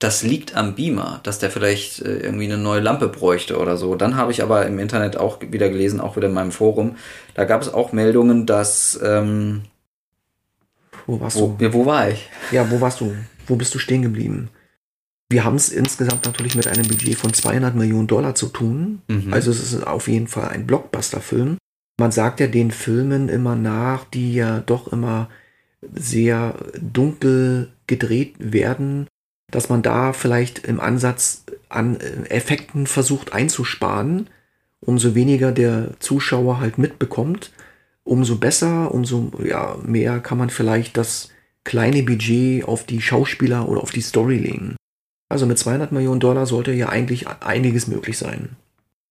das 0.00 0.24
liegt 0.24 0.56
am 0.56 0.74
Beamer, 0.74 1.20
dass 1.22 1.38
der 1.38 1.52
vielleicht 1.52 2.02
äh, 2.02 2.18
irgendwie 2.18 2.46
eine 2.46 2.58
neue 2.58 2.80
Lampe 2.80 3.06
bräuchte 3.06 3.58
oder 3.58 3.76
so. 3.76 3.94
Dann 3.94 4.16
habe 4.16 4.32
ich 4.32 4.42
aber 4.42 4.66
im 4.66 4.80
Internet 4.80 5.16
auch 5.16 5.40
wieder 5.40 5.68
gelesen, 5.68 6.00
auch 6.00 6.16
wieder 6.16 6.26
in 6.26 6.34
meinem 6.34 6.50
Forum, 6.50 6.96
da 7.34 7.44
gab 7.44 7.62
es 7.62 7.72
auch 7.72 7.92
Meldungen, 7.92 8.44
dass... 8.44 8.98
Ähm, 9.04 9.62
wo 11.06 11.20
warst 11.20 11.38
wo, 11.38 11.56
du? 11.58 11.72
Wo 11.72 11.86
war 11.86 12.10
ich? 12.10 12.28
Ja, 12.50 12.68
wo 12.70 12.80
warst 12.80 13.00
du? 13.00 13.14
Wo 13.46 13.54
bist 13.54 13.72
du 13.74 13.78
stehen 13.78 14.02
geblieben? 14.02 14.50
Wir 15.30 15.44
haben 15.44 15.56
es 15.56 15.68
insgesamt 15.68 16.24
natürlich 16.24 16.54
mit 16.54 16.66
einem 16.66 16.88
Budget 16.88 17.16
von 17.16 17.32
200 17.32 17.74
Millionen 17.74 18.08
Dollar 18.08 18.34
zu 18.34 18.48
tun. 18.48 19.02
Mhm. 19.08 19.32
Also 19.32 19.50
es 19.50 19.60
ist 19.60 19.86
auf 19.86 20.08
jeden 20.08 20.26
Fall 20.26 20.48
ein 20.48 20.66
Blockbuster-Film. 20.66 21.58
Man 21.98 22.12
sagt 22.12 22.40
ja 22.40 22.46
den 22.46 22.70
Filmen 22.70 23.28
immer 23.28 23.56
nach, 23.56 24.04
die 24.04 24.34
ja 24.34 24.60
doch 24.60 24.92
immer 24.92 25.28
sehr 25.92 26.54
dunkel 26.80 27.70
gedreht 27.86 28.36
werden, 28.38 29.06
dass 29.50 29.68
man 29.68 29.82
da 29.82 30.12
vielleicht 30.12 30.66
im 30.66 30.80
Ansatz 30.80 31.44
an 31.68 31.96
äh, 32.00 32.28
Effekten 32.30 32.86
versucht 32.86 33.32
einzusparen, 33.32 34.28
umso 34.80 35.14
weniger 35.14 35.52
der 35.52 35.98
Zuschauer 35.98 36.60
halt 36.60 36.78
mitbekommt, 36.78 37.52
umso 38.04 38.36
besser, 38.36 38.94
umso 38.94 39.32
ja, 39.44 39.76
mehr 39.82 40.20
kann 40.20 40.38
man 40.38 40.50
vielleicht 40.50 40.96
das 40.96 41.30
kleine 41.64 42.02
Budget 42.02 42.64
auf 42.64 42.84
die 42.84 43.02
Schauspieler 43.02 43.68
oder 43.68 43.82
auf 43.82 43.90
die 43.90 44.00
Story 44.00 44.38
legen. 44.38 44.76
Also 45.28 45.46
mit 45.46 45.58
200 45.58 45.92
Millionen 45.92 46.20
Dollar 46.20 46.46
sollte 46.46 46.72
ja 46.72 46.88
eigentlich 46.88 47.26
einiges 47.28 47.86
möglich 47.86 48.16
sein. 48.16 48.56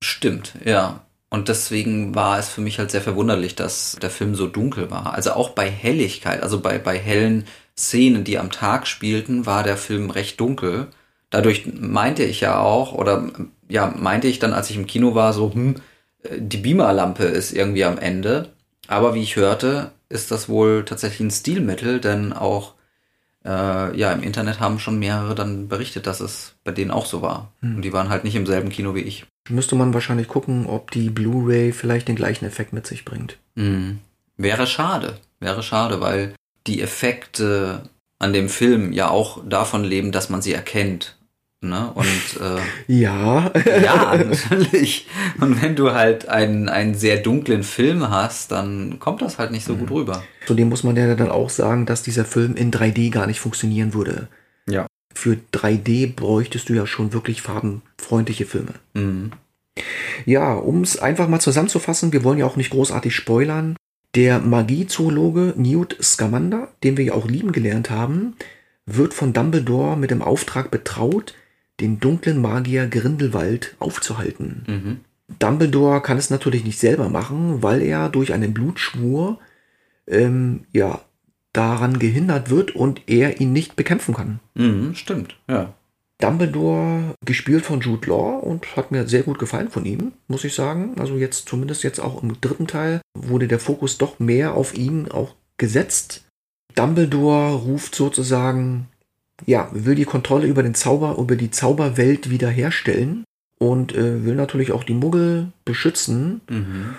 Stimmt, 0.03 0.55
ja. 0.63 1.06
Und 1.29 1.49
deswegen 1.49 2.15
war 2.15 2.39
es 2.39 2.47
für 2.49 2.61
mich 2.61 2.79
halt 2.79 2.91
sehr 2.91 3.01
verwunderlich, 3.01 3.55
dass 3.55 3.97
der 4.01 4.09
Film 4.09 4.35
so 4.35 4.47
dunkel 4.47 4.89
war. 4.89 5.13
Also 5.13 5.31
auch 5.33 5.49
bei 5.49 5.69
Helligkeit, 5.69 6.41
also 6.41 6.61
bei, 6.61 6.77
bei 6.79 6.97
hellen 6.97 7.45
Szenen, 7.77 8.23
die 8.23 8.39
am 8.39 8.51
Tag 8.51 8.87
spielten, 8.87 9.45
war 9.45 9.63
der 9.63 9.77
Film 9.77 10.09
recht 10.09 10.39
dunkel. 10.39 10.87
Dadurch 11.29 11.65
meinte 11.79 12.23
ich 12.23 12.41
ja 12.41 12.59
auch, 12.59 12.93
oder 12.93 13.29
ja, 13.67 13.93
meinte 13.97 14.27
ich 14.27 14.39
dann, 14.39 14.53
als 14.53 14.69
ich 14.69 14.77
im 14.77 14.87
Kino 14.87 15.15
war, 15.15 15.33
so, 15.33 15.53
hm, 15.53 15.75
die 16.37 16.57
Beamerlampe 16.57 17.23
ist 17.25 17.51
irgendwie 17.51 17.83
am 17.83 17.97
Ende. 17.97 18.53
Aber 18.87 19.13
wie 19.13 19.23
ich 19.23 19.35
hörte, 19.35 19.91
ist 20.09 20.31
das 20.31 20.47
wohl 20.49 20.85
tatsächlich 20.85 21.19
ein 21.21 21.31
Stilmittel, 21.31 21.99
denn 21.99 22.31
auch 22.33 22.73
äh, 23.47 23.97
ja, 23.97 24.11
im 24.11 24.21
Internet 24.21 24.59
haben 24.59 24.77
schon 24.77 24.99
mehrere 24.99 25.33
dann 25.33 25.69
berichtet, 25.69 26.05
dass 26.05 26.19
es 26.19 26.55
bei 26.63 26.71
denen 26.71 26.91
auch 26.91 27.05
so 27.05 27.21
war. 27.21 27.53
Hm. 27.61 27.77
Und 27.77 27.81
die 27.83 27.93
waren 27.93 28.09
halt 28.09 28.25
nicht 28.25 28.35
im 28.35 28.45
selben 28.45 28.69
Kino 28.69 28.93
wie 28.93 29.01
ich. 29.01 29.25
Müsste 29.49 29.75
man 29.75 29.93
wahrscheinlich 29.93 30.27
gucken, 30.27 30.67
ob 30.67 30.91
die 30.91 31.09
Blu-ray 31.09 31.71
vielleicht 31.71 32.09
den 32.09 32.17
gleichen 32.17 32.45
Effekt 32.45 32.73
mit 32.73 32.85
sich 32.85 33.05
bringt. 33.05 33.37
Mhm. 33.55 33.99
Wäre 34.35 34.67
schade. 34.67 35.17
Wäre 35.39 35.63
schade, 35.63 36.01
weil 36.01 36.33
die 36.67 36.81
Effekte 36.81 37.89
an 38.19 38.33
dem 38.33 38.49
Film 38.49 38.91
ja 38.91 39.09
auch 39.09 39.41
davon 39.47 39.83
leben, 39.83 40.11
dass 40.11 40.29
man 40.29 40.41
sie 40.41 40.53
erkennt. 40.53 41.16
Ne? 41.61 41.91
Und 41.95 42.39
äh, 42.39 42.61
ja. 42.87 43.51
ja, 43.83 44.15
natürlich. 44.15 45.07
Und 45.41 45.61
wenn 45.61 45.75
du 45.75 45.91
halt 45.91 46.27
einen, 46.27 46.69
einen 46.69 46.93
sehr 46.93 47.17
dunklen 47.17 47.63
Film 47.63 48.09
hast, 48.09 48.51
dann 48.51 48.99
kommt 48.99 49.23
das 49.23 49.39
halt 49.39 49.51
nicht 49.51 49.65
so 49.65 49.73
mhm. 49.73 49.79
gut 49.79 49.91
rüber. 49.91 50.23
Zudem 50.45 50.69
muss 50.69 50.83
man 50.83 50.95
ja 50.95 51.15
dann 51.15 51.31
auch 51.31 51.49
sagen, 51.49 51.87
dass 51.87 52.03
dieser 52.03 52.25
Film 52.25 52.55
in 52.55 52.71
3D 52.71 53.11
gar 53.11 53.25
nicht 53.25 53.39
funktionieren 53.39 53.95
würde. 53.95 54.27
Ja. 54.69 54.85
Für 55.15 55.37
3D 55.51 56.13
bräuchtest 56.15 56.69
du 56.69 56.73
ja 56.73 56.85
schon 56.85 57.11
wirklich 57.11 57.41
farbenfreundliche 57.41 58.45
Filme. 58.45 58.73
Mhm. 58.93 59.31
Ja, 60.25 60.53
um 60.53 60.81
es 60.81 60.99
einfach 60.99 61.27
mal 61.27 61.39
zusammenzufassen, 61.39 62.13
wir 62.13 62.23
wollen 62.23 62.39
ja 62.39 62.45
auch 62.45 62.55
nicht 62.55 62.69
großartig 62.69 63.15
spoilern. 63.15 63.75
Der 64.15 64.39
Magiezoologe 64.39 65.53
Newt 65.57 65.97
Scamander, 66.01 66.69
den 66.83 66.97
wir 66.97 67.05
ja 67.05 67.13
auch 67.13 67.27
lieben 67.27 67.51
gelernt 67.51 67.89
haben, 67.89 68.35
wird 68.85 69.13
von 69.13 69.33
Dumbledore 69.33 69.97
mit 69.97 70.11
dem 70.11 70.21
Auftrag 70.21 70.71
betraut, 70.71 71.33
den 71.79 71.99
dunklen 71.99 72.41
Magier 72.41 72.87
Grindelwald 72.87 73.75
aufzuhalten. 73.79 74.63
Mhm. 74.67 74.99
Dumbledore 75.39 76.01
kann 76.01 76.17
es 76.17 76.29
natürlich 76.29 76.63
nicht 76.63 76.79
selber 76.79 77.09
machen, 77.09 77.61
weil 77.61 77.81
er 77.81 78.09
durch 78.09 78.33
einen 78.33 78.53
Blutschwur 78.53 79.39
ähm, 80.07 80.61
ja 80.71 81.01
daran 81.53 81.99
gehindert 81.99 82.49
wird 82.49 82.75
und 82.75 83.01
er 83.07 83.41
ihn 83.41 83.51
nicht 83.51 83.75
bekämpfen 83.75 84.13
kann. 84.13 84.39
Mhm, 84.55 84.95
stimmt, 84.95 85.37
ja. 85.49 85.73
Dumbledore 86.19 87.15
gespielt 87.25 87.65
von 87.65 87.81
Jude 87.81 88.09
Law 88.09 88.37
und 88.39 88.75
hat 88.75 88.91
mir 88.91 89.07
sehr 89.07 89.21
gut 89.21 89.37
gefallen 89.37 89.69
von 89.69 89.85
ihm, 89.85 90.13
muss 90.27 90.43
ich 90.43 90.55
sagen. 90.55 90.95
Also 90.99 91.15
jetzt 91.15 91.47
zumindest 91.47 91.83
jetzt 91.83 91.99
auch 91.99 92.23
im 92.23 92.41
dritten 92.41 92.65
Teil 92.65 93.01
wurde 93.13 93.47
der 93.47 93.59
Fokus 93.59 93.99
doch 93.99 94.17
mehr 94.17 94.55
auf 94.55 94.75
ihn 94.75 95.11
auch 95.11 95.35
gesetzt. 95.57 96.25
Dumbledore 96.73 97.53
ruft 97.55 97.93
sozusagen, 97.93 98.87
ja, 99.45 99.69
will 99.71 99.95
die 99.95 100.05
Kontrolle 100.05 100.47
über 100.47 100.63
den 100.63 100.75
Zauber, 100.75 101.17
über 101.17 101.35
die 101.35 101.51
Zauberwelt 101.51 102.29
wiederherstellen 102.29 103.23
und 103.59 103.95
äh, 103.95 104.25
will 104.25 104.35
natürlich 104.35 104.71
auch 104.71 104.83
die 104.83 104.93
Muggel 104.93 105.51
beschützen. 105.65 106.41
Mhm. 106.49 106.95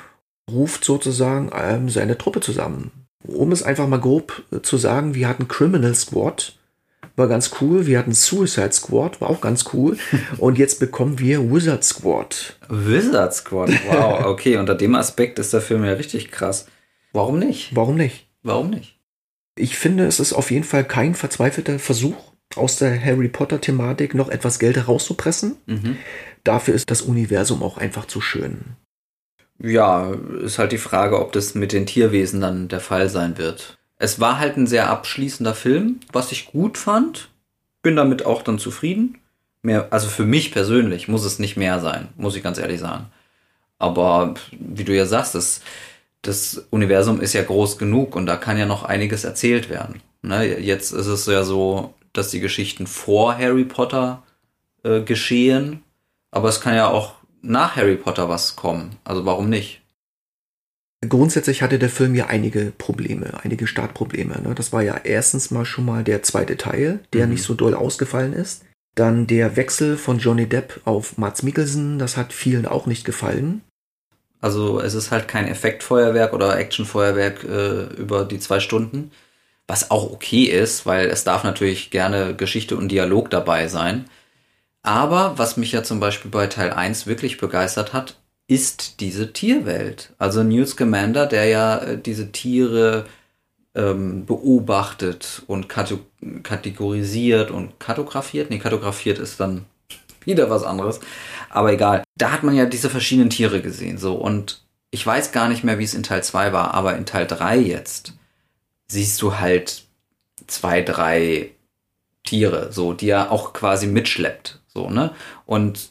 Ruft 0.51 0.85
sozusagen 0.85 1.51
ähm, 1.55 1.89
seine 1.89 2.17
Truppe 2.17 2.41
zusammen. 2.41 2.91
Um 3.27 3.53
es 3.53 3.63
einfach 3.63 3.87
mal 3.87 4.01
grob 4.01 4.45
äh, 4.51 4.61
zu 4.61 4.77
sagen, 4.77 5.15
wir 5.15 5.29
hatten 5.29 5.49
Criminal 5.49 5.95
Squad, 5.95 6.59
war 7.17 7.29
ganz 7.29 7.51
cool. 7.61 7.87
Wir 7.87 7.99
hatten 7.99 8.13
Suicide 8.13 8.73
Squad, 8.73 9.21
war 9.21 9.29
auch 9.29 9.41
ganz 9.41 9.67
cool. 9.73 9.99
Und 10.39 10.57
jetzt 10.57 10.79
bekommen 10.79 11.19
wir 11.19 11.53
Wizard 11.53 11.85
Squad. 11.85 12.57
Wizard 12.69 13.35
Squad, 13.35 13.71
wow, 13.89 14.25
okay. 14.27 14.57
Unter 14.57 14.75
dem 14.75 14.95
Aspekt 14.95 15.39
ist 15.39 15.53
der 15.53 15.61
Film 15.61 15.85
ja 15.85 15.93
richtig 15.93 16.31
krass. 16.31 16.67
Warum 17.13 17.39
nicht? 17.39 17.75
Warum 17.75 17.97
nicht? 17.97 18.29
Warum 18.43 18.71
nicht? 18.71 18.98
Ich 19.59 19.77
finde, 19.77 20.07
es 20.07 20.21
ist 20.21 20.33
auf 20.33 20.51
jeden 20.51 20.65
Fall 20.65 20.85
kein 20.85 21.15
verzweifelter 21.15 21.79
Versuch, 21.79 22.17
aus 22.57 22.77
der 22.77 23.03
Harry 23.05 23.29
Potter-Thematik 23.29 24.15
noch 24.15 24.29
etwas 24.29 24.59
Geld 24.59 24.77
herauszupressen. 24.77 25.57
Mhm. 25.67 25.97
Dafür 26.45 26.75
ist 26.75 26.91
das 26.91 27.03
Universum 27.03 27.63
auch 27.63 27.77
einfach 27.77 28.07
zu 28.07 28.21
schön. 28.21 28.61
Ja, 29.61 30.13
ist 30.43 30.59
halt 30.59 30.73
die 30.73 30.79
Frage, 30.79 31.21
ob 31.21 31.33
das 31.33 31.55
mit 31.55 31.73
den 31.73 31.87
Tierwesen 31.87 32.41
dann 32.41 32.69
der 32.69 32.81
Fall 32.81 33.09
sein 33.09 33.39
wird. 33.39 33.79
Es 33.99 34.21
war 34.21 34.39
halt 34.39 34.57
ein 34.57 34.67
sehr 34.67 34.89
abschließender 34.89 35.55
Film, 35.55 35.99
was 36.13 36.31
ich 36.31 36.47
gut 36.47 36.79
fand. 36.79 37.29
Bin 37.83 37.97
damit 37.97 38.25
auch 38.25 38.43
dann 38.43 38.59
zufrieden. 38.59 39.19
Mehr, 39.63 39.89
also 39.91 40.09
für 40.09 40.25
mich 40.25 40.53
persönlich 40.53 41.09
muss 41.09 41.25
es 41.25 41.41
nicht 41.41 41.57
mehr 41.57 41.81
sein, 41.81 42.09
muss 42.17 42.37
ich 42.37 42.45
ganz 42.45 42.59
ehrlich 42.59 42.79
sagen. 42.79 43.07
Aber 43.79 44.35
wie 44.53 44.85
du 44.85 44.95
ja 44.95 45.07
sagst, 45.07 45.35
das, 45.35 45.61
das 46.23 46.67
Universum 46.71 47.21
ist 47.21 47.33
ja 47.33 47.43
groß 47.43 47.79
genug 47.79 48.17
und 48.17 48.27
da 48.27 48.37
kann 48.37 48.59
ja 48.59 48.67
noch 48.67 48.83
einiges 48.83 49.25
erzählt 49.25 49.71
werden. 49.71 50.03
Ne, 50.23 50.59
jetzt 50.59 50.93
ist 50.93 51.07
es 51.07 51.27
ja 51.27 51.45
so, 51.45 51.95
dass 52.13 52.31
die 52.31 52.41
Geschichten 52.41 52.87
vor 52.87 53.37
Harry 53.39 53.65
Potter 53.65 54.23
äh, 54.83 55.01
geschehen, 55.01 55.83
aber 56.31 56.49
es 56.49 56.61
kann 56.61 56.75
ja 56.75 56.89
auch 56.89 57.15
nach 57.41 57.77
Harry 57.77 57.97
Potter 57.97 58.29
was 58.29 58.57
kommen. 58.57 58.97
Also 59.05 59.25
warum 59.25 59.49
nicht? 59.49 59.83
Grundsätzlich 61.07 61.63
hatte 61.63 61.79
der 61.79 61.91
Film 61.91 62.17
ja 62.17 62.27
einige 62.27 62.73
Probleme, 62.77 63.39
einige 63.45 63.69
Startprobleme. 63.69 64.41
Ne? 64.43 64.55
Das 64.57 64.73
war 64.73 64.83
ja 64.83 64.97
erstens 65.05 65.53
mal 65.53 65.65
schon 65.65 65.85
mal 65.85 66.03
der 66.03 66.25
zweite 66.25 66.57
Teil, 66.57 67.01
der 67.13 67.27
mhm. 67.27 67.35
nicht 67.35 67.45
so 67.45 67.55
doll 67.55 67.75
ausgefallen 67.75 68.33
ist. 68.33 68.65
Dann 68.97 69.29
der 69.29 69.55
Wechsel 69.55 69.97
von 69.97 70.19
Johnny 70.19 70.49
Depp 70.49 70.81
auf 70.85 71.17
Mats 71.17 71.45
Mikkelsen, 71.45 72.01
das 72.01 72.17
hat 72.17 72.33
vielen 72.33 72.67
auch 72.67 72.87
nicht 72.87 73.05
gefallen. 73.05 73.63
Also 74.41 74.81
es 74.81 74.95
ist 74.95 75.11
halt 75.11 75.29
kein 75.29 75.49
Effektfeuerwerk 75.49 76.33
oder 76.33 76.59
Actionfeuerwerk 76.59 77.45
äh, 77.45 77.83
über 78.01 78.25
die 78.25 78.39
zwei 78.39 78.61
Stunden, 78.61 79.11
was 79.67 79.91
auch 79.91 80.11
okay 80.13 80.45
ist, 80.45 80.87
weil 80.87 81.09
es 81.09 81.25
darf 81.25 81.45
natürlich 81.45 81.91
gerne 81.91 82.35
Geschichte 82.35 82.77
und 82.77 82.89
Dialog 82.89 83.31
dabei 83.31 83.69
sein. 83.69 84.07
Aber 84.83 85.39
was 85.39 85.57
mich 85.57 85.73
ja 85.73 85.83
zum 85.83 86.01
Beispiel 86.01 86.31
bei 86.31 86.47
Teil 86.47 86.73
1 86.73 87.07
wirklich 87.07 87.39
begeistert 87.39 87.93
hat, 87.93 88.17
ist 88.47 89.01
diese 89.01 89.33
Tierwelt. 89.33 90.15
Also 90.19 90.43
Newt 90.43 90.69
Scamander, 90.69 91.27
der 91.27 91.45
ja 91.47 91.79
äh, 91.79 91.99
diese 91.99 92.33
Tiere 92.33 93.05
ähm, 93.75 94.25
beobachtet 94.27 95.43
und 95.47 95.69
kategorisiert 95.69 97.51
und 97.51 97.79
kartografiert. 97.79 98.51
Nee, 98.51 98.59
kartografiert 98.59 99.19
ist 99.19 99.41
dann 99.41 99.67
wieder 100.29 100.51
was 100.51 100.63
anderes. 100.63 101.01
Aber 101.51 101.73
egal. 101.73 102.05
Da 102.17 102.31
hat 102.31 102.45
man 102.45 102.55
ja 102.55 102.67
diese 102.67 102.91
verschiedenen 102.91 103.31
Tiere 103.31 103.61
gesehen. 103.61 103.99
So, 103.99 104.15
und 104.15 104.63
ich 104.91 105.05
weiß 105.05 105.33
gar 105.33 105.49
nicht 105.49 105.65
mehr, 105.65 105.79
wie 105.79 105.85
es 105.85 105.95
in 105.95 106.03
Teil 106.03 106.23
2 106.23 106.53
war, 106.53 106.75
aber 106.75 106.97
in 106.97 107.07
Teil 107.07 107.27
3 107.27 107.59
jetzt 107.59 108.13
siehst 108.91 109.21
du 109.23 109.39
halt 109.39 109.85
zwei, 110.47 110.83
drei 110.83 111.51
Tiere, 112.25 112.73
so, 112.73 112.93
die 112.93 113.11
er 113.11 113.31
auch 113.33 113.53
quasi 113.53 113.87
mitschleppt. 113.87 114.61
So, 114.67 114.89
ne? 114.89 115.13
Und 115.47 115.91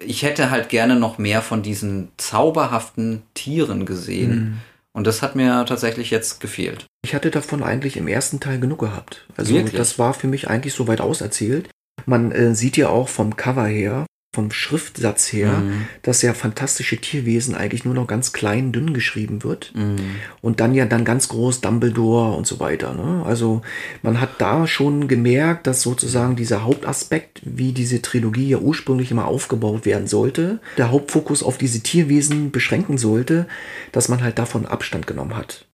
ich 0.00 0.22
hätte 0.22 0.50
halt 0.50 0.68
gerne 0.68 0.96
noch 0.96 1.18
mehr 1.18 1.42
von 1.42 1.62
diesen 1.62 2.12
zauberhaften 2.16 3.22
Tieren 3.34 3.86
gesehen. 3.86 4.34
Mhm. 4.34 4.58
Und 4.92 5.06
das 5.06 5.22
hat 5.22 5.36
mir 5.36 5.64
tatsächlich 5.66 6.10
jetzt 6.10 6.40
gefehlt. 6.40 6.86
Ich 7.02 7.14
hatte 7.14 7.30
davon 7.30 7.62
eigentlich 7.62 7.96
im 7.96 8.08
ersten 8.08 8.40
Teil 8.40 8.58
genug 8.58 8.80
gehabt. 8.80 9.26
Also 9.36 9.54
Wirklich? 9.54 9.76
das 9.76 9.98
war 9.98 10.14
für 10.14 10.26
mich 10.26 10.48
eigentlich 10.48 10.74
so 10.74 10.88
weit 10.88 11.00
auserzählt. 11.00 11.70
Man 12.06 12.32
äh, 12.32 12.54
sieht 12.54 12.76
ja 12.76 12.88
auch 12.88 13.08
vom 13.08 13.36
Cover 13.36 13.66
her, 13.66 14.06
vom 14.32 14.52
Schriftsatz 14.52 15.32
her, 15.32 15.58
mhm. 15.58 15.86
dass 16.02 16.22
ja 16.22 16.34
fantastische 16.34 16.98
Tierwesen 16.98 17.56
eigentlich 17.56 17.84
nur 17.84 17.94
noch 17.94 18.06
ganz 18.06 18.32
klein, 18.32 18.70
dünn 18.70 18.94
geschrieben 18.94 19.42
wird. 19.42 19.72
Mhm. 19.74 19.96
Und 20.40 20.60
dann 20.60 20.72
ja 20.72 20.86
dann 20.86 21.04
ganz 21.04 21.28
groß 21.28 21.60
Dumbledore 21.60 22.36
und 22.36 22.46
so 22.46 22.60
weiter. 22.60 22.94
Ne? 22.94 23.24
Also 23.26 23.62
man 24.02 24.20
hat 24.20 24.40
da 24.40 24.68
schon 24.68 25.08
gemerkt, 25.08 25.66
dass 25.66 25.82
sozusagen 25.82 26.36
dieser 26.36 26.62
Hauptaspekt, 26.62 27.40
wie 27.44 27.72
diese 27.72 28.02
Trilogie 28.02 28.50
ja 28.50 28.58
ursprünglich 28.58 29.10
immer 29.10 29.26
aufgebaut 29.26 29.84
werden 29.84 30.06
sollte, 30.06 30.60
der 30.78 30.92
Hauptfokus 30.92 31.42
auf 31.42 31.58
diese 31.58 31.80
Tierwesen 31.80 32.52
beschränken 32.52 32.98
sollte, 32.98 33.48
dass 33.90 34.08
man 34.08 34.22
halt 34.22 34.38
davon 34.38 34.64
Abstand 34.64 35.08
genommen 35.08 35.36
hat. 35.36 35.66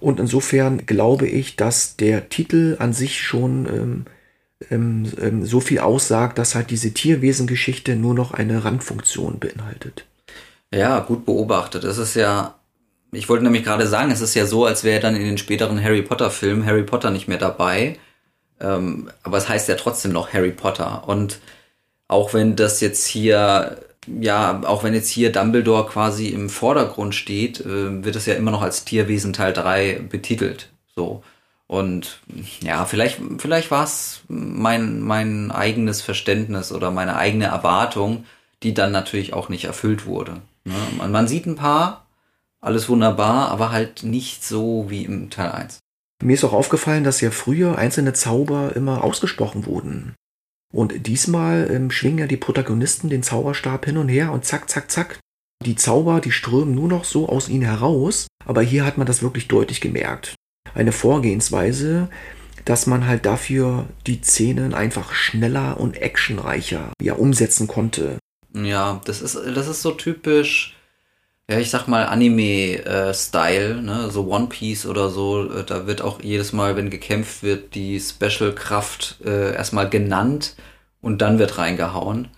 Und 0.00 0.18
insofern 0.18 0.86
glaube 0.86 1.28
ich, 1.28 1.54
dass 1.54 1.96
der 1.96 2.28
Titel 2.28 2.74
an 2.80 2.92
sich 2.92 3.20
schon 3.22 3.66
ähm, 3.66 4.04
ähm, 4.70 5.10
ähm, 5.20 5.44
so 5.44 5.60
viel 5.60 5.80
aussagt, 5.80 6.38
dass 6.38 6.54
halt 6.54 6.70
diese 6.70 6.92
Tierwesengeschichte 6.92 7.96
nur 7.96 8.14
noch 8.14 8.32
eine 8.32 8.64
Randfunktion 8.64 9.38
beinhaltet. 9.38 10.04
Ja, 10.74 11.00
gut 11.00 11.26
beobachtet. 11.26 11.84
Es 11.84 11.98
ist 11.98 12.14
ja, 12.14 12.54
ich 13.12 13.28
wollte 13.28 13.44
nämlich 13.44 13.64
gerade 13.64 13.86
sagen, 13.86 14.10
es 14.10 14.20
ist 14.20 14.34
ja 14.34 14.46
so, 14.46 14.64
als 14.64 14.84
wäre 14.84 15.00
dann 15.00 15.16
in 15.16 15.24
den 15.24 15.38
späteren 15.38 15.82
Harry 15.82 16.02
Potter 16.02 16.30
Filmen 16.30 16.64
Harry 16.64 16.82
Potter 16.82 17.10
nicht 17.10 17.28
mehr 17.28 17.38
dabei. 17.38 17.98
Ähm, 18.60 19.10
aber 19.22 19.36
es 19.36 19.48
heißt 19.48 19.68
ja 19.68 19.74
trotzdem 19.74 20.12
noch 20.12 20.32
Harry 20.32 20.52
Potter. 20.52 21.06
Und 21.06 21.40
auch 22.08 22.32
wenn 22.34 22.56
das 22.56 22.80
jetzt 22.80 23.06
hier, 23.06 23.78
ja, 24.06 24.62
auch 24.64 24.84
wenn 24.84 24.94
jetzt 24.94 25.08
hier 25.10 25.32
Dumbledore 25.32 25.86
quasi 25.86 26.28
im 26.28 26.48
Vordergrund 26.48 27.14
steht, 27.14 27.60
äh, 27.60 28.04
wird 28.04 28.16
es 28.16 28.26
ja 28.26 28.34
immer 28.34 28.50
noch 28.50 28.62
als 28.62 28.84
Tierwesen 28.84 29.32
Teil 29.32 29.52
3 29.52 30.00
betitelt. 30.08 30.70
So. 30.94 31.22
Und 31.72 32.20
ja, 32.60 32.84
vielleicht, 32.84 33.18
vielleicht 33.38 33.70
war 33.70 33.84
es 33.84 34.20
mein, 34.28 35.00
mein 35.00 35.50
eigenes 35.50 36.02
Verständnis 36.02 36.70
oder 36.70 36.90
meine 36.90 37.16
eigene 37.16 37.46
Erwartung, 37.46 38.26
die 38.62 38.74
dann 38.74 38.92
natürlich 38.92 39.32
auch 39.32 39.48
nicht 39.48 39.64
erfüllt 39.64 40.04
wurde. 40.04 40.42
Ne? 40.64 40.74
Man, 40.98 41.10
man 41.10 41.28
sieht 41.28 41.46
ein 41.46 41.56
paar, 41.56 42.04
alles 42.60 42.90
wunderbar, 42.90 43.48
aber 43.48 43.72
halt 43.72 44.02
nicht 44.02 44.44
so 44.44 44.90
wie 44.90 45.06
im 45.06 45.30
Teil 45.30 45.50
1. 45.50 45.78
Mir 46.22 46.34
ist 46.34 46.44
auch 46.44 46.52
aufgefallen, 46.52 47.04
dass 47.04 47.22
ja 47.22 47.30
früher 47.30 47.78
einzelne 47.78 48.12
Zauber 48.12 48.76
immer 48.76 49.02
ausgesprochen 49.02 49.64
wurden. 49.64 50.14
Und 50.74 51.06
diesmal 51.06 51.70
ähm, 51.72 51.90
schwingen 51.90 52.18
ja 52.18 52.26
die 52.26 52.36
Protagonisten 52.36 53.08
den 53.08 53.22
Zauberstab 53.22 53.86
hin 53.86 53.96
und 53.96 54.10
her 54.10 54.32
und 54.32 54.44
zack, 54.44 54.68
zack, 54.68 54.90
zack. 54.90 55.20
Die 55.64 55.76
Zauber, 55.76 56.20
die 56.20 56.32
strömen 56.32 56.74
nur 56.74 56.88
noch 56.88 57.04
so 57.04 57.30
aus 57.30 57.48
ihnen 57.48 57.64
heraus, 57.64 58.26
aber 58.44 58.60
hier 58.60 58.84
hat 58.84 58.98
man 58.98 59.06
das 59.06 59.22
wirklich 59.22 59.48
deutlich 59.48 59.80
gemerkt 59.80 60.34
eine 60.74 60.92
Vorgehensweise, 60.92 62.08
dass 62.64 62.86
man 62.86 63.06
halt 63.06 63.26
dafür 63.26 63.86
die 64.06 64.20
Szenen 64.22 64.74
einfach 64.74 65.12
schneller 65.12 65.80
und 65.80 65.96
actionreicher 65.96 66.92
ja 67.00 67.14
umsetzen 67.14 67.66
konnte. 67.66 68.18
Ja, 68.54 69.00
das 69.04 69.22
ist, 69.22 69.34
das 69.34 69.66
ist 69.66 69.82
so 69.82 69.92
typisch, 69.92 70.76
ja, 71.50 71.58
ich 71.58 71.70
sag 71.70 71.88
mal 71.88 72.06
Anime-Style, 72.06 73.70
äh, 73.70 73.82
ne, 73.82 74.10
so 74.10 74.26
One 74.26 74.46
Piece 74.46 74.86
oder 74.86 75.08
so, 75.08 75.50
äh, 75.50 75.64
da 75.64 75.86
wird 75.86 76.02
auch 76.02 76.22
jedes 76.22 76.52
Mal, 76.52 76.76
wenn 76.76 76.90
gekämpft 76.90 77.42
wird, 77.42 77.74
die 77.74 77.98
Special-Kraft 77.98 79.18
äh, 79.24 79.54
erstmal 79.54 79.88
genannt 79.88 80.54
und 81.00 81.22
dann 81.22 81.38
wird 81.38 81.58
reingehauen. 81.58 82.28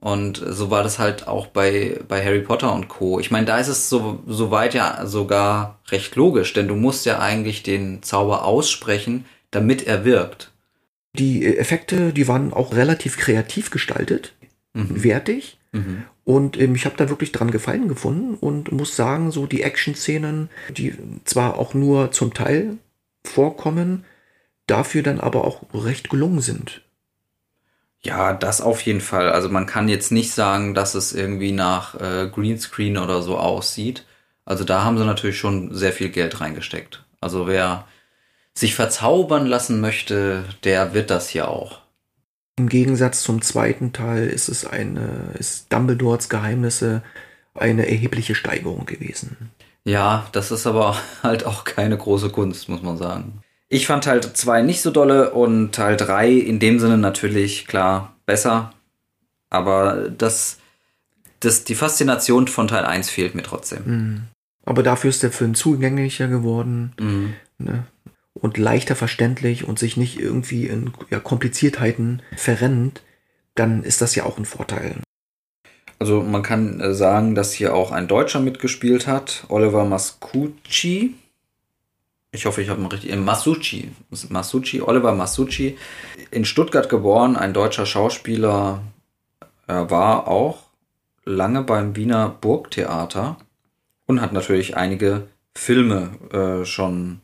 Und 0.00 0.42
so 0.44 0.70
war 0.70 0.82
das 0.82 0.98
halt 0.98 1.28
auch 1.28 1.46
bei, 1.46 2.00
bei 2.08 2.24
Harry 2.24 2.40
Potter 2.40 2.72
und 2.72 2.88
Co. 2.88 3.20
Ich 3.20 3.30
meine, 3.30 3.44
da 3.44 3.58
ist 3.58 3.68
es 3.68 3.90
so, 3.90 4.22
so 4.26 4.50
weit 4.50 4.72
ja 4.72 5.06
sogar 5.06 5.78
recht 5.88 6.16
logisch, 6.16 6.54
denn 6.54 6.68
du 6.68 6.74
musst 6.74 7.04
ja 7.04 7.18
eigentlich 7.18 7.62
den 7.62 8.02
Zauber 8.02 8.44
aussprechen, 8.44 9.26
damit 9.50 9.86
er 9.86 10.06
wirkt. 10.06 10.52
Die 11.18 11.44
äh, 11.44 11.56
Effekte, 11.56 12.14
die 12.14 12.28
waren 12.28 12.54
auch 12.54 12.74
relativ 12.74 13.18
kreativ 13.18 13.70
gestaltet, 13.70 14.32
mhm. 14.72 15.02
wertig. 15.04 15.58
Mhm. 15.72 16.04
Und 16.24 16.58
ähm, 16.58 16.74
ich 16.74 16.86
habe 16.86 16.96
da 16.96 17.10
wirklich 17.10 17.32
dran 17.32 17.50
gefallen 17.50 17.88
gefunden 17.88 18.34
und 18.34 18.72
muss 18.72 18.96
sagen, 18.96 19.30
so 19.30 19.46
die 19.46 19.62
Action-Szenen, 19.62 20.48
die 20.70 20.94
zwar 21.24 21.58
auch 21.58 21.74
nur 21.74 22.10
zum 22.12 22.32
Teil 22.32 22.78
vorkommen, 23.24 24.04
dafür 24.66 25.02
dann 25.02 25.20
aber 25.20 25.44
auch 25.44 25.62
recht 25.74 26.08
gelungen 26.08 26.40
sind. 26.40 26.82
Ja, 28.02 28.32
das 28.32 28.60
auf 28.60 28.80
jeden 28.82 29.00
Fall. 29.00 29.30
Also 29.30 29.48
man 29.48 29.66
kann 29.66 29.88
jetzt 29.88 30.10
nicht 30.10 30.32
sagen, 30.32 30.74
dass 30.74 30.94
es 30.94 31.12
irgendwie 31.12 31.52
nach 31.52 31.94
äh, 32.00 32.28
Greenscreen 32.32 32.96
oder 32.96 33.22
so 33.22 33.36
aussieht. 33.36 34.06
Also 34.44 34.64
da 34.64 34.82
haben 34.84 34.98
sie 34.98 35.04
natürlich 35.04 35.38
schon 35.38 35.74
sehr 35.74 35.92
viel 35.92 36.08
Geld 36.08 36.40
reingesteckt. 36.40 37.04
Also 37.20 37.46
wer 37.46 37.86
sich 38.54 38.74
verzaubern 38.74 39.46
lassen 39.46 39.80
möchte, 39.80 40.44
der 40.64 40.94
wird 40.94 41.10
das 41.10 41.28
hier 41.28 41.48
auch. 41.48 41.80
Im 42.56 42.68
Gegensatz 42.68 43.22
zum 43.22 43.42
zweiten 43.42 43.92
Teil 43.92 44.26
ist 44.26 44.48
es 44.48 44.66
eine, 44.66 45.34
ist 45.38 45.72
Dumbledores 45.72 46.28
Geheimnisse 46.28 47.02
eine 47.54 47.88
erhebliche 47.88 48.34
Steigerung 48.34 48.86
gewesen. 48.86 49.50
Ja, 49.84 50.26
das 50.32 50.50
ist 50.50 50.66
aber 50.66 50.96
halt 51.22 51.44
auch 51.44 51.64
keine 51.64 51.96
große 51.96 52.30
Kunst, 52.30 52.68
muss 52.68 52.82
man 52.82 52.96
sagen. 52.96 53.42
Ich 53.72 53.86
fand 53.86 54.02
Teil 54.02 54.20
2 54.20 54.62
nicht 54.62 54.82
so 54.82 54.90
dolle 54.90 55.30
und 55.30 55.72
Teil 55.72 55.96
3 55.96 56.32
in 56.32 56.58
dem 56.58 56.80
Sinne 56.80 56.98
natürlich 56.98 57.68
klar 57.68 58.16
besser. 58.26 58.74
Aber 59.48 60.10
das, 60.10 60.58
das, 61.38 61.62
die 61.62 61.76
Faszination 61.76 62.48
von 62.48 62.66
Teil 62.66 62.84
1 62.84 63.08
fehlt 63.08 63.36
mir 63.36 63.44
trotzdem. 63.44 63.82
Mhm. 63.86 64.22
Aber 64.64 64.82
dafür 64.82 65.10
ist 65.10 65.22
der 65.22 65.30
Film 65.30 65.54
zugänglicher 65.54 66.26
geworden 66.26 66.94
mhm. 66.98 67.34
ne? 67.58 67.86
und 68.34 68.58
leichter 68.58 68.96
verständlich 68.96 69.66
und 69.66 69.78
sich 69.78 69.96
nicht 69.96 70.18
irgendwie 70.18 70.66
in 70.66 70.92
ja, 71.08 71.20
Kompliziertheiten 71.20 72.22
verrennt. 72.36 73.02
Dann 73.54 73.84
ist 73.84 74.00
das 74.00 74.16
ja 74.16 74.24
auch 74.24 74.36
ein 74.36 74.46
Vorteil. 74.46 74.96
Also 76.00 76.22
man 76.22 76.42
kann 76.42 76.80
äh, 76.80 76.92
sagen, 76.92 77.36
dass 77.36 77.52
hier 77.52 77.72
auch 77.74 77.92
ein 77.92 78.08
Deutscher 78.08 78.40
mitgespielt 78.40 79.06
hat, 79.06 79.44
Oliver 79.48 79.84
Mascucci 79.84 81.14
ich 82.32 82.46
hoffe, 82.46 82.62
ich 82.62 82.68
habe 82.68 82.80
ihn 82.80 82.86
richtig, 82.86 83.14
Masucci, 83.16 83.90
Masucci, 84.28 84.82
Oliver 84.82 85.14
Masucci, 85.14 85.76
in 86.30 86.44
Stuttgart 86.44 86.88
geboren, 86.88 87.36
ein 87.36 87.52
deutscher 87.52 87.86
Schauspieler, 87.86 88.82
er 89.66 89.90
war 89.90 90.28
auch 90.28 90.64
lange 91.24 91.62
beim 91.62 91.96
Wiener 91.96 92.28
Burgtheater 92.40 93.36
und 94.06 94.20
hat 94.20 94.32
natürlich 94.32 94.76
einige 94.76 95.28
Filme 95.54 96.10
äh, 96.32 96.64
schon 96.64 97.20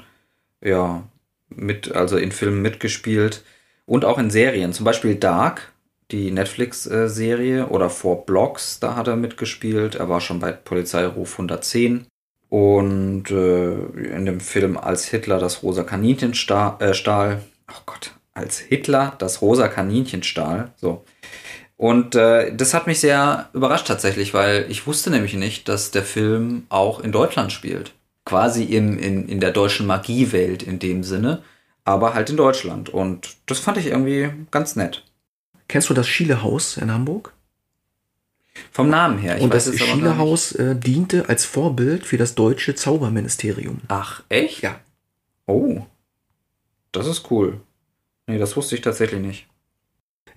ja, 0.60 1.02
mit, 1.48 1.92
also 1.92 2.16
in 2.16 2.32
Filmen 2.32 2.62
mitgespielt 2.62 3.44
und 3.84 4.04
auch 4.04 4.18
in 4.18 4.30
Serien. 4.30 4.72
Zum 4.72 4.84
Beispiel 4.84 5.14
Dark, 5.16 5.72
die 6.10 6.30
Netflix-Serie, 6.30 7.66
oder 7.68 7.90
For 7.90 8.26
Blocks, 8.26 8.80
da 8.80 8.94
hat 8.94 9.08
er 9.08 9.16
mitgespielt. 9.16 9.96
Er 9.96 10.08
war 10.08 10.20
schon 10.20 10.38
bei 10.38 10.52
Polizeiruf 10.52 11.32
110. 11.32 12.06
Und 12.48 13.30
äh, 13.30 13.74
in 14.14 14.24
dem 14.24 14.40
Film 14.40 14.76
Als 14.76 15.06
Hitler 15.06 15.38
das 15.38 15.62
rosa 15.62 15.82
Kaninchen 15.82 16.32
äh, 16.32 16.94
stahl, 16.94 17.42
oh 17.68 17.82
Gott, 17.86 18.12
als 18.34 18.58
Hitler 18.58 19.14
das 19.18 19.42
rosa 19.42 19.68
Kaninchen 19.68 20.22
stahl, 20.22 20.72
so. 20.76 21.04
Und 21.76 22.14
äh, 22.14 22.54
das 22.54 22.72
hat 22.72 22.86
mich 22.86 23.00
sehr 23.00 23.50
überrascht 23.52 23.86
tatsächlich, 23.86 24.32
weil 24.32 24.66
ich 24.70 24.86
wusste 24.86 25.10
nämlich 25.10 25.34
nicht, 25.34 25.68
dass 25.68 25.90
der 25.90 26.04
Film 26.04 26.66
auch 26.70 27.00
in 27.00 27.12
Deutschland 27.12 27.52
spielt. 27.52 27.92
Quasi 28.24 28.64
im, 28.64 28.98
in, 28.98 29.28
in 29.28 29.40
der 29.40 29.50
deutschen 29.50 29.86
Magiewelt 29.86 30.62
in 30.62 30.78
dem 30.78 31.04
Sinne, 31.04 31.42
aber 31.84 32.14
halt 32.14 32.30
in 32.30 32.36
Deutschland. 32.36 32.88
Und 32.88 33.36
das 33.46 33.58
fand 33.58 33.76
ich 33.76 33.86
irgendwie 33.86 34.30
ganz 34.50 34.74
nett. 34.74 35.04
Kennst 35.68 35.90
du 35.90 35.94
das 35.94 36.08
Schielehaus 36.08 36.76
in 36.76 36.92
Hamburg? 36.92 37.32
Vom 38.72 38.88
Namen 38.88 39.18
her. 39.18 39.36
Ich 39.36 39.42
und 39.42 39.54
das 39.54 39.74
Schielehaus 39.76 40.52
äh, 40.52 40.76
diente 40.76 41.28
als 41.28 41.44
Vorbild 41.44 42.04
für 42.04 42.16
das 42.16 42.34
deutsche 42.34 42.74
Zauberministerium. 42.74 43.80
Ach, 43.88 44.22
echt? 44.28 44.62
Ja. 44.62 44.80
Oh. 45.46 45.82
Das 46.92 47.06
ist 47.06 47.30
cool. 47.30 47.60
Nee, 48.26 48.38
das 48.38 48.56
wusste 48.56 48.74
ich 48.74 48.80
tatsächlich 48.80 49.20
nicht. 49.20 49.46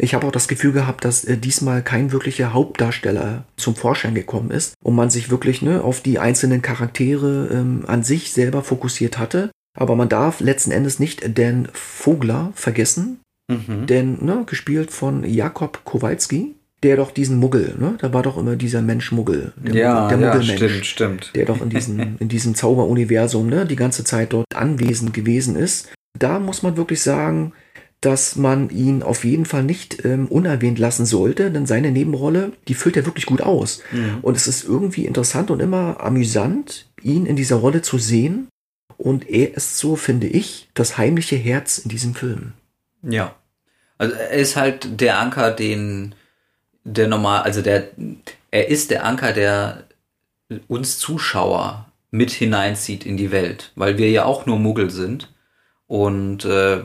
Ich 0.02 0.14
habe 0.14 0.26
auch 0.26 0.32
das 0.32 0.48
Gefühl 0.48 0.72
gehabt, 0.72 1.04
dass 1.04 1.26
äh, 1.26 1.38
diesmal 1.38 1.84
kein 1.84 2.12
wirklicher 2.14 2.54
Hauptdarsteller 2.54 3.44
zum 3.58 3.76
Vorschein 3.76 4.16
gekommen 4.16 4.50
ist 4.50 4.74
und 4.82 4.96
man 4.96 5.10
sich 5.10 5.30
wirklich 5.30 5.62
ne, 5.62 5.84
auf 5.84 6.02
die 6.02 6.20
einzelnen 6.20 6.62
Charaktere 6.62 7.50
ähm, 7.52 7.84
an 7.86 8.04
sich 8.04 8.32
selber 8.32 8.64
fokussiert 8.64 9.18
hatte. 9.18 9.52
Aber 9.78 9.96
man 9.96 10.10
darf 10.10 10.40
letzten 10.40 10.72
Endes 10.72 11.00
nicht 11.00 11.38
Dan 11.38 11.68
Vogler 11.74 12.52
vergessen, 12.56 13.20
mhm. 13.50 13.88
denn 13.88 14.24
ne, 14.24 14.44
gespielt 14.46 14.92
von 14.92 15.26
Jakob 15.26 15.84
Kowalski, 15.84 16.56
der 16.84 16.96
doch 16.96 17.12
diesen 17.12 17.38
Muggel, 17.38 17.76
ne? 17.78 17.98
Da 18.00 18.14
war 18.14 18.24
doch 18.24 18.38
immer 18.38 18.56
dieser 18.56 18.82
Mensch 18.82 19.12
Muggel, 19.12 19.54
der, 19.58 19.76
ja, 19.76 20.08
der 20.08 20.18
Muggelmensch, 20.18 20.50
ja, 20.50 20.70
stimmt, 20.70 20.86
stimmt. 20.86 21.32
der 21.36 21.46
doch 21.46 21.62
in 21.62 21.70
diesem 21.70 22.18
in 22.20 22.30
diesem 22.30 22.56
Zauberuniversum, 22.56 23.48
ne, 23.48 23.66
die 23.66 23.76
ganze 23.76 24.04
Zeit 24.04 24.34
dort 24.34 24.46
anwesend 24.56 25.14
gewesen 25.14 25.56
ist. 25.56 25.90
Da 26.18 26.40
muss 26.40 26.64
man 26.64 26.78
wirklich 26.78 27.02
sagen, 27.02 27.54
dass 28.02 28.38
man 28.38 28.70
ihn 28.70 29.04
auf 29.04 29.26
jeden 29.26 29.46
Fall 29.46 29.64
nicht 29.64 30.06
ähm, 30.06 30.28
unerwähnt 30.28 30.80
lassen 30.80 31.06
sollte, 31.06 31.52
denn 31.52 31.66
seine 31.66 31.92
Nebenrolle, 31.92 32.54
die 32.68 32.74
füllt 32.74 32.96
er 32.96 33.06
wirklich 33.06 33.26
gut 33.26 33.42
aus. 33.42 33.82
Mhm. 33.92 34.20
Und 34.22 34.38
es 34.38 34.48
ist 34.48 34.64
irgendwie 34.64 35.06
interessant 35.06 35.52
und 35.52 35.60
immer 35.60 36.00
amüsant, 36.00 36.88
ihn 37.02 37.26
in 37.26 37.36
dieser 37.36 37.58
Rolle 37.58 37.82
zu 37.82 37.98
sehen. 37.98 38.48
Und 38.98 39.30
er 39.30 39.56
ist 39.56 39.78
so, 39.78 39.96
finde 39.96 40.28
ich, 40.28 40.70
das 40.74 40.98
heimliche 40.98 41.36
Herz 41.36 41.78
in 41.78 41.90
diesem 41.90 42.16
Film. 42.16 42.54
Ja. 43.02 43.36
Also 43.98 44.16
er 44.16 44.32
ist 44.32 44.56
halt 44.56 45.02
der 45.02 45.20
Anker, 45.20 45.52
den 45.52 46.16
der 46.84 47.08
normal, 47.08 47.44
also 47.44 47.62
der, 47.62 47.90
er 48.52 48.68
ist 48.68 48.92
der 48.92 49.06
Anker, 49.06 49.34
der 49.34 49.84
uns 50.68 50.98
Zuschauer 50.98 51.86
mit 52.12 52.32
hineinzieht 52.32 53.06
in 53.06 53.18
die 53.18 53.32
Welt, 53.32 53.72
weil 53.76 53.98
wir 53.98 54.10
ja 54.10 54.26
auch 54.26 54.46
nur 54.46 54.58
Muggel 54.58 54.90
sind 54.90 55.32
und 55.88 56.46
äh, 56.46 56.82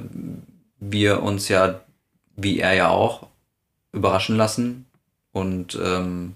wir 0.81 1.23
uns 1.23 1.49
ja, 1.49 1.81
wie 2.37 2.61
er 2.61 2.75
ja 2.75 2.89
auch, 2.89 3.29
überraschen 3.93 4.37
lassen 4.37 4.87
und 5.33 5.79
ähm, 5.83 6.35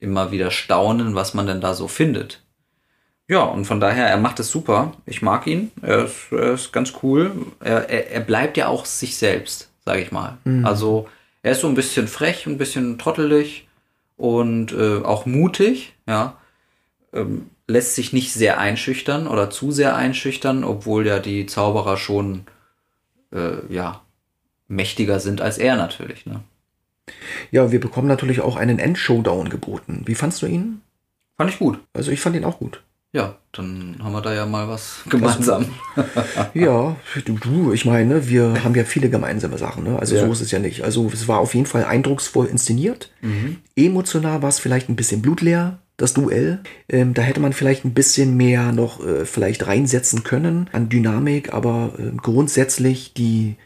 immer 0.00 0.30
wieder 0.30 0.50
staunen, 0.50 1.14
was 1.14 1.34
man 1.34 1.46
denn 1.46 1.60
da 1.60 1.74
so 1.74 1.86
findet. 1.86 2.42
Ja, 3.28 3.42
und 3.42 3.66
von 3.66 3.78
daher, 3.78 4.06
er 4.06 4.16
macht 4.16 4.40
es 4.40 4.50
super. 4.50 4.92
Ich 5.04 5.20
mag 5.20 5.46
ihn. 5.46 5.70
Er 5.82 6.06
ist, 6.06 6.32
er 6.32 6.54
ist 6.54 6.72
ganz 6.72 6.94
cool. 7.02 7.32
Er, 7.60 7.88
er, 7.90 8.10
er 8.10 8.20
bleibt 8.20 8.56
ja 8.56 8.68
auch 8.68 8.86
sich 8.86 9.18
selbst, 9.18 9.70
sage 9.84 10.00
ich 10.00 10.10
mal. 10.10 10.38
Mhm. 10.44 10.64
Also 10.64 11.08
er 11.42 11.52
ist 11.52 11.60
so 11.60 11.68
ein 11.68 11.74
bisschen 11.74 12.08
frech, 12.08 12.46
ein 12.46 12.58
bisschen 12.58 12.98
trottelig 12.98 13.68
und 14.16 14.72
äh, 14.72 15.02
auch 15.02 15.26
mutig, 15.26 15.94
ja. 16.06 16.36
Ähm, 17.12 17.50
lässt 17.66 17.94
sich 17.94 18.12
nicht 18.12 18.32
sehr 18.32 18.58
einschüchtern 18.58 19.26
oder 19.26 19.50
zu 19.50 19.72
sehr 19.72 19.94
einschüchtern, 19.94 20.64
obwohl 20.64 21.06
ja 21.06 21.18
die 21.18 21.46
Zauberer 21.46 21.96
schon 21.96 22.46
äh, 23.32 23.72
ja 23.72 24.02
mächtiger 24.68 25.20
sind 25.20 25.40
als 25.40 25.58
er 25.58 25.76
natürlich. 25.76 26.26
Ne? 26.26 26.42
Ja, 27.50 27.70
wir 27.72 27.80
bekommen 27.80 28.08
natürlich 28.08 28.40
auch 28.40 28.56
einen 28.56 28.78
Endshowdown 28.78 29.48
geboten. 29.48 30.02
Wie 30.06 30.14
fandst 30.14 30.42
du 30.42 30.46
ihn? 30.46 30.82
Fand 31.36 31.50
ich 31.50 31.58
gut. 31.58 31.78
Also 31.92 32.10
ich 32.10 32.20
fand 32.20 32.36
ihn 32.36 32.44
auch 32.44 32.58
gut. 32.58 32.82
Ja, 33.12 33.38
dann 33.52 33.96
haben 34.02 34.12
wir 34.12 34.20
da 34.20 34.34
ja 34.34 34.44
mal 34.44 34.68
was 34.68 35.00
gemeinsam. 35.08 35.64
ja, 36.54 36.94
du, 37.24 37.38
du, 37.38 37.72
ich 37.72 37.86
meine, 37.86 38.28
wir 38.28 38.62
haben 38.62 38.74
ja 38.74 38.84
viele 38.84 39.08
gemeinsame 39.08 39.56
Sachen, 39.56 39.84
ne? 39.84 39.98
Also 39.98 40.14
ja. 40.14 40.26
so 40.26 40.32
ist 40.32 40.42
es 40.42 40.50
ja 40.50 40.58
nicht. 40.58 40.82
Also 40.84 41.08
es 41.10 41.26
war 41.26 41.38
auf 41.38 41.54
jeden 41.54 41.66
Fall 41.66 41.84
eindrucksvoll 41.84 42.46
inszeniert. 42.46 43.10
Mhm. 43.22 43.58
Emotional 43.76 44.42
war 44.42 44.50
es 44.50 44.58
vielleicht 44.58 44.90
ein 44.90 44.96
bisschen 44.96 45.22
blutleer, 45.22 45.78
das 45.96 46.12
Duell. 46.12 46.60
Ähm, 46.90 47.14
da 47.14 47.22
hätte 47.22 47.40
man 47.40 47.54
vielleicht 47.54 47.86
ein 47.86 47.94
bisschen 47.94 48.36
mehr 48.36 48.72
noch 48.72 49.04
äh, 49.04 49.24
vielleicht 49.24 49.66
reinsetzen 49.66 50.22
können 50.22 50.68
an 50.72 50.90
Dynamik, 50.90 51.54
aber 51.54 51.94
äh, 51.98 52.10
grundsätzlich 52.14 53.14
die, 53.14 53.56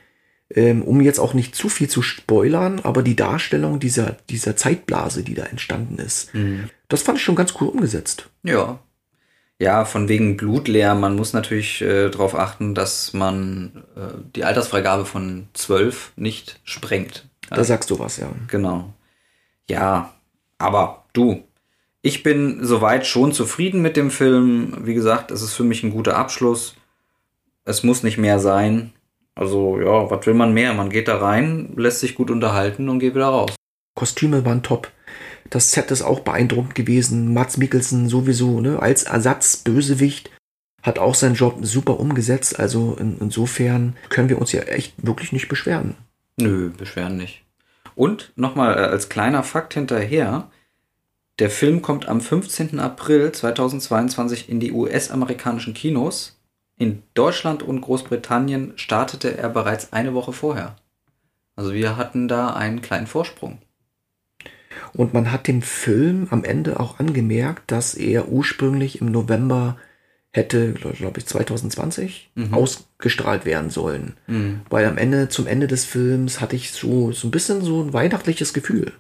ähm, 0.55 0.83
um 0.83 1.01
jetzt 1.01 1.19
auch 1.19 1.35
nicht 1.35 1.57
zu 1.57 1.69
viel 1.69 1.89
zu 1.89 2.01
spoilern, 2.01 2.79
aber 2.85 3.03
die 3.03 3.17
Darstellung 3.17 3.81
dieser, 3.81 4.19
dieser 4.31 4.57
Zeitblase, 4.57 5.25
die 5.25 5.35
da 5.35 5.47
entstanden 5.47 5.99
ist, 5.99 6.33
mhm. 6.33 6.71
das 6.87 7.03
fand 7.03 7.19
ich 7.19 7.25
schon 7.25 7.35
ganz 7.35 7.55
cool 7.61 7.67
umgesetzt. 7.67 8.31
Ja, 8.45 8.79
ja, 9.63 9.85
von 9.85 10.09
wegen 10.09 10.37
blutleer. 10.37 10.97
Man 10.97 11.15
muss 11.15 11.33
natürlich 11.35 11.83
äh, 11.83 12.11
darauf 12.11 12.35
achten, 12.35 12.75
dass 12.75 13.13
man 13.13 13.85
äh, 13.95 14.19
die 14.35 14.43
Altersfreigabe 14.43 15.05
von 15.05 15.47
zwölf 15.53 16.13
nicht 16.17 16.59
sprengt. 16.65 17.29
Da 17.49 17.63
sagst 17.63 17.89
du 17.91 18.01
was, 18.01 18.17
ja. 18.17 18.29
Genau. 18.49 18.93
Ja, 19.71 20.15
aber 20.59 21.05
du, 21.13 21.45
ich 22.01 22.25
bin 22.25 22.65
soweit 22.65 23.07
schon 23.07 23.33
zufrieden 23.33 23.83
mit 23.83 23.97
dem 23.97 24.11
Film. 24.11 24.79
Wie 24.85 24.95
gesagt, 24.95 25.31
es 25.31 25.43
ist 25.43 25.55
für 25.55 25.63
mich 25.63 25.85
ein 25.85 25.93
guter 25.93 26.17
Abschluss. 26.17 26.75
Es 27.65 27.85
muss 27.85 28.03
nicht 28.03 28.19
mehr 28.19 28.41
sein. 28.41 28.93
Also, 29.37 29.79
ja, 29.81 30.11
was 30.11 30.27
will 30.27 30.35
man 30.35 30.53
mehr? 30.53 30.75
Man 30.75 30.91
geht 30.91 31.07
da 31.07 31.19
rein, 31.19 31.73
lässt 31.77 32.01
sich 32.01 32.17
gut 32.17 32.33
unterhalten 32.33 32.89
und 32.89 32.99
geht 32.99 33.15
wieder 33.15 33.29
raus. 33.29 33.55
Kostüme 33.95 34.45
waren 34.45 34.65
top. 34.65 34.91
Das 35.51 35.73
Set 35.73 35.91
ist 35.91 36.03
auch 36.03 36.21
beeindruckend 36.21 36.75
gewesen. 36.75 37.35
Mats 37.35 37.57
Mikkelsen 37.57 38.09
sowieso, 38.09 38.61
ne, 38.61 38.81
als 38.81 39.05
Ersatzbösewicht 39.05 40.31
hat 40.83 40.99
auch 40.99 41.15
seinen 41.15 41.35
Job 41.35 41.59
super 41.63 42.01
umgesetzt. 42.01 42.59
Also 42.59 42.97
in, 42.99 43.19
insofern 43.21 43.97
können 44.09 44.29
wir 44.29 44.39
uns 44.39 44.53
ja 44.53 44.63
echt 44.63 44.95
wirklich 45.05 45.33
nicht 45.33 45.49
beschweren. 45.49 45.95
Nö, 46.39 46.71
beschweren 46.71 47.17
nicht. 47.17 47.45
Und 47.95 48.33
nochmal 48.37 48.75
äh, 48.75 48.87
als 48.87 49.09
kleiner 49.09 49.43
Fakt 49.43 49.75
hinterher. 49.75 50.51
Der 51.39 51.51
Film 51.51 51.83
kommt 51.83 52.09
am 52.09 52.21
15. 52.21 52.79
April 52.79 53.33
2022 53.33 54.49
in 54.49 54.61
die 54.61 54.73
US-amerikanischen 54.73 55.75
Kinos. 55.75 56.39
In 56.79 57.03
Deutschland 57.15 57.63
und 57.63 57.81
Großbritannien 57.81 58.73
startete 58.77 59.37
er 59.37 59.49
bereits 59.49 59.93
eine 59.93 60.15
Woche 60.15 60.33
vorher. 60.33 60.77
Also 61.55 61.75
wir 61.75 61.97
hatten 61.97 62.29
da 62.29 62.55
einen 62.55 62.83
kleinen 62.83 63.07
Vorsprung. 63.07 63.59
Und 64.95 65.15
man 65.15 65.33
hat 65.33 65.49
dem 65.49 65.63
Film 65.63 66.29
am 66.31 66.45
Ende 66.45 66.79
auch 66.79 66.99
angemerkt, 66.99 67.71
dass 67.71 67.95
er 67.95 68.29
ursprünglich 68.29 69.01
im 69.01 69.11
November 69.11 69.77
hätte, 70.33 70.73
glaube 70.73 71.21
ich, 71.21 71.27
2020 71.27 72.31
mhm. 72.35 72.55
ausgestrahlt 72.55 73.45
werden 73.45 73.71
sollen. 73.71 74.15
Mhm. 74.27 74.63
Weil 74.71 74.87
am 74.87 74.99
Ende, 74.99 75.29
zum 75.29 75.47
Ende 75.47 75.67
des 75.67 75.85
Films 75.85 76.41
hatte 76.41 76.57
ich 76.57 76.73
so, 76.73 77.13
so 77.13 77.29
ein 77.29 77.31
bisschen 77.31 77.63
so 77.63 77.83
ein 77.83 77.93
weihnachtliches 77.93 78.53
Gefühl. 78.53 78.93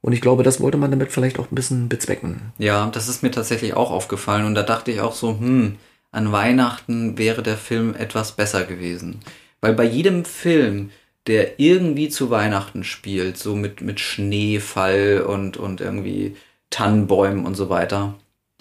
Und 0.00 0.12
ich 0.12 0.20
glaube, 0.20 0.42
das 0.42 0.60
wollte 0.60 0.78
man 0.78 0.90
damit 0.90 1.12
vielleicht 1.12 1.38
auch 1.38 1.50
ein 1.50 1.54
bisschen 1.54 1.88
bezwecken. 1.88 2.52
Ja, 2.58 2.90
das 2.90 3.08
ist 3.08 3.22
mir 3.22 3.30
tatsächlich 3.30 3.74
auch 3.74 3.90
aufgefallen. 3.90 4.46
Und 4.46 4.54
da 4.54 4.62
dachte 4.62 4.90
ich 4.90 5.00
auch 5.00 5.14
so, 5.14 5.38
hm, 5.38 5.76
an 6.10 6.32
Weihnachten 6.32 7.18
wäre 7.18 7.42
der 7.42 7.56
Film 7.56 7.94
etwas 7.94 8.32
besser 8.32 8.64
gewesen. 8.64 9.20
Weil 9.60 9.74
bei 9.74 9.84
jedem 9.84 10.24
Film, 10.24 10.90
der 11.26 11.60
irgendwie 11.60 12.08
zu 12.08 12.30
Weihnachten 12.30 12.84
spielt, 12.84 13.38
so 13.38 13.54
mit, 13.54 13.80
mit 13.80 14.00
Schneefall 14.00 15.24
und, 15.26 15.56
und 15.56 15.80
irgendwie 15.80 16.36
Tannenbäumen 16.70 17.46
und 17.46 17.54
so 17.54 17.68
weiter, 17.68 18.14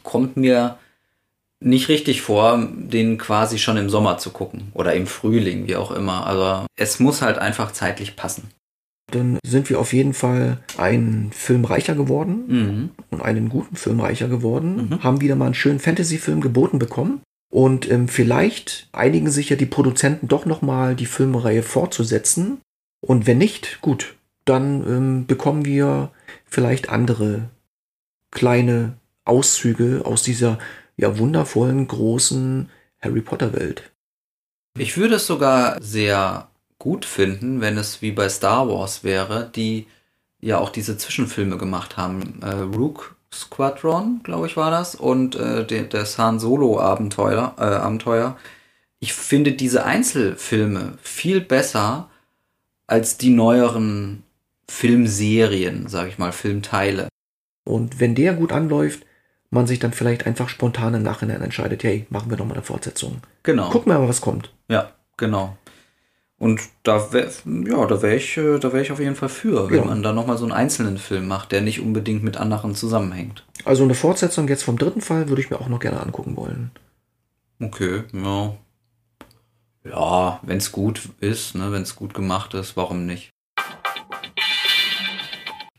kommt 0.03 0.37
mir 0.37 0.77
nicht 1.59 1.89
richtig 1.89 2.21
vor, 2.21 2.67
den 2.73 3.17
quasi 3.17 3.59
schon 3.59 3.77
im 3.77 3.89
Sommer 3.89 4.17
zu 4.17 4.31
gucken 4.31 4.71
oder 4.73 4.93
im 4.93 5.07
Frühling, 5.07 5.67
wie 5.67 5.75
auch 5.75 5.91
immer. 5.91 6.25
Aber 6.25 6.65
es 6.75 6.99
muss 6.99 7.21
halt 7.21 7.37
einfach 7.37 7.71
zeitlich 7.71 8.15
passen. 8.15 8.49
Dann 9.11 9.39
sind 9.45 9.69
wir 9.69 9.79
auf 9.79 9.93
jeden 9.93 10.13
Fall 10.13 10.57
einen 10.77 11.31
Film 11.33 11.65
reicher 11.65 11.95
geworden 11.95 12.43
mhm. 12.47 12.89
und 13.11 13.21
einen 13.21 13.49
guten 13.49 13.75
Film 13.75 13.99
reicher 13.99 14.27
geworden. 14.27 14.89
Mhm. 14.89 15.03
Haben 15.03 15.21
wieder 15.21 15.35
mal 15.35 15.45
einen 15.45 15.53
schönen 15.53 15.79
Fantasy-Film 15.79 16.41
geboten 16.41 16.79
bekommen. 16.79 17.21
Und 17.51 17.91
ähm, 17.91 18.07
vielleicht 18.07 18.87
einigen 18.93 19.29
sich 19.29 19.49
ja 19.49 19.57
die 19.57 19.65
Produzenten 19.65 20.29
doch 20.29 20.45
nochmal 20.45 20.95
die 20.95 21.05
Filmreihe 21.05 21.63
fortzusetzen. 21.63 22.61
Und 23.01 23.27
wenn 23.27 23.37
nicht, 23.37 23.81
gut, 23.81 24.15
dann 24.45 24.87
ähm, 24.87 25.25
bekommen 25.27 25.65
wir 25.65 26.11
vielleicht 26.45 26.89
andere 26.89 27.49
kleine 28.31 28.93
Auszüge 29.25 30.01
aus 30.05 30.23
dieser 30.23 30.57
ja 30.95 31.17
wundervollen 31.17 31.87
großen 31.87 32.69
Harry 33.01 33.21
Potter 33.21 33.53
Welt. 33.53 33.91
Ich 34.77 34.97
würde 34.97 35.15
es 35.15 35.27
sogar 35.27 35.81
sehr 35.81 36.49
gut 36.79 37.03
finden, 37.03 37.59
wenn 37.59 37.77
es 37.77 38.01
wie 38.01 38.11
bei 38.11 38.29
Star 38.29 38.69
Wars 38.69 39.03
wäre, 39.03 39.51
die 39.53 39.87
ja 40.39 40.57
auch 40.57 40.69
diese 40.69 40.97
Zwischenfilme 40.97 41.57
gemacht 41.57 41.97
haben. 41.97 42.39
Äh, 42.41 42.49
Rook 42.49 43.17
Squadron, 43.33 44.21
glaube 44.23 44.47
ich, 44.47 44.57
war 44.57 44.71
das, 44.71 44.95
und 44.95 45.35
äh, 45.35 45.65
der, 45.65 45.83
das 45.83 46.17
Han 46.17 46.39
Solo-Abenteuer. 46.39 47.55
Äh, 47.57 47.63
Abenteuer. 47.63 48.37
Ich 48.99 49.13
finde 49.13 49.53
diese 49.53 49.85
Einzelfilme 49.85 50.97
viel 51.01 51.41
besser 51.41 52.09
als 52.87 53.17
die 53.17 53.29
neueren 53.29 54.23
Filmserien, 54.67 55.87
sage 55.87 56.09
ich 56.09 56.17
mal, 56.17 56.31
Filmteile. 56.31 57.07
Und 57.63 57.99
wenn 57.99 58.15
der 58.15 58.33
gut 58.33 58.51
anläuft, 58.51 59.05
man 59.49 59.67
sich 59.67 59.79
dann 59.79 59.93
vielleicht 59.93 60.25
einfach 60.25 60.49
spontan 60.49 60.93
im 60.93 61.03
Nachhinein 61.03 61.41
entscheidet, 61.41 61.83
hey, 61.83 62.05
machen 62.09 62.29
wir 62.29 62.37
doch 62.37 62.45
mal 62.45 62.53
eine 62.53 62.63
Fortsetzung. 62.63 63.21
Genau. 63.43 63.69
Gucken 63.69 63.91
wir 63.91 63.99
mal, 63.99 64.07
was 64.07 64.21
kommt. 64.21 64.51
Ja, 64.69 64.91
genau. 65.17 65.57
Und 66.41 66.59
da 66.81 67.13
wäre 67.13 67.29
ja, 67.45 67.85
da 67.85 68.01
wäre 68.01 68.15
ich, 68.15 68.35
äh, 68.35 68.57
da 68.57 68.73
wäre 68.73 68.81
ich 68.81 68.91
auf 68.91 68.99
jeden 68.99 69.13
Fall 69.13 69.29
für, 69.29 69.69
wenn 69.69 69.77
ja. 69.77 69.85
man 69.85 70.01
da 70.01 70.11
nochmal 70.11 70.39
so 70.39 70.43
einen 70.43 70.53
einzelnen 70.53 70.97
Film 70.97 71.27
macht, 71.27 71.51
der 71.51 71.61
nicht 71.61 71.81
unbedingt 71.81 72.23
mit 72.23 72.35
anderen 72.35 72.73
zusammenhängt. 72.73 73.45
Also 73.63 73.83
eine 73.83 73.93
Fortsetzung 73.93 74.47
jetzt 74.47 74.63
vom 74.63 74.79
dritten 74.79 75.01
Fall 75.01 75.29
würde 75.29 75.39
ich 75.39 75.51
mir 75.51 75.61
auch 75.61 75.69
noch 75.69 75.79
gerne 75.79 76.01
angucken 76.01 76.35
wollen. 76.35 76.71
Okay, 77.61 78.05
ja. 78.11 78.55
Ja, 79.83 80.39
wenn 80.41 80.57
es 80.57 80.71
gut 80.71 81.09
ist, 81.19 81.53
ne, 81.53 81.71
wenn 81.71 81.83
es 81.83 81.95
gut 81.95 82.15
gemacht 82.15 82.55
ist, 82.55 82.75
warum 82.75 83.05
nicht? 83.05 83.29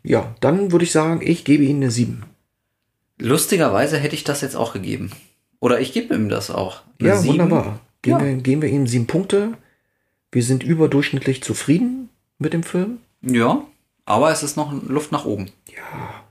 Ja, 0.05 0.33
dann 0.39 0.71
würde 0.71 0.85
ich 0.85 0.93
sagen, 0.93 1.23
ich 1.25 1.45
gebe 1.45 1.65
Ihnen 1.65 1.83
eine 1.83 1.91
7. 1.91 2.23
Lustigerweise 3.19 3.99
hätte 3.99 4.15
ich 4.15 4.23
das 4.23 4.43
jetzt 4.43 4.55
auch 4.55 4.75
gegeben. 4.75 5.11
Oder 5.59 5.81
ich 5.81 5.93
gebe 5.93 6.15
ihm 6.15 6.29
das 6.29 6.53
auch. 6.53 6.83
Eine 7.01 7.09
ja, 7.09 7.17
7. 7.17 7.33
wunderbar. 7.33 7.81
Geben, 8.03 8.21
ja. 8.21 8.27
Wir, 8.27 8.37
geben 8.37 8.63
wir 8.63 8.69
ihm 8.69 8.87
sieben 8.87 9.09
Punkte. 9.09 9.55
Wir 10.33 10.43
sind 10.43 10.63
überdurchschnittlich 10.65 11.43
zufrieden 11.43 12.09
mit 12.39 12.55
dem 12.55 12.63
Film. 12.63 12.99
Ja, 13.21 13.65
aber 14.07 14.33
es 14.33 14.43
ist 14.43 14.57
noch 14.57 14.73
Luft 14.73 15.13
nach 15.13 15.27
oben. 15.27 15.51
Ja. 15.67 16.25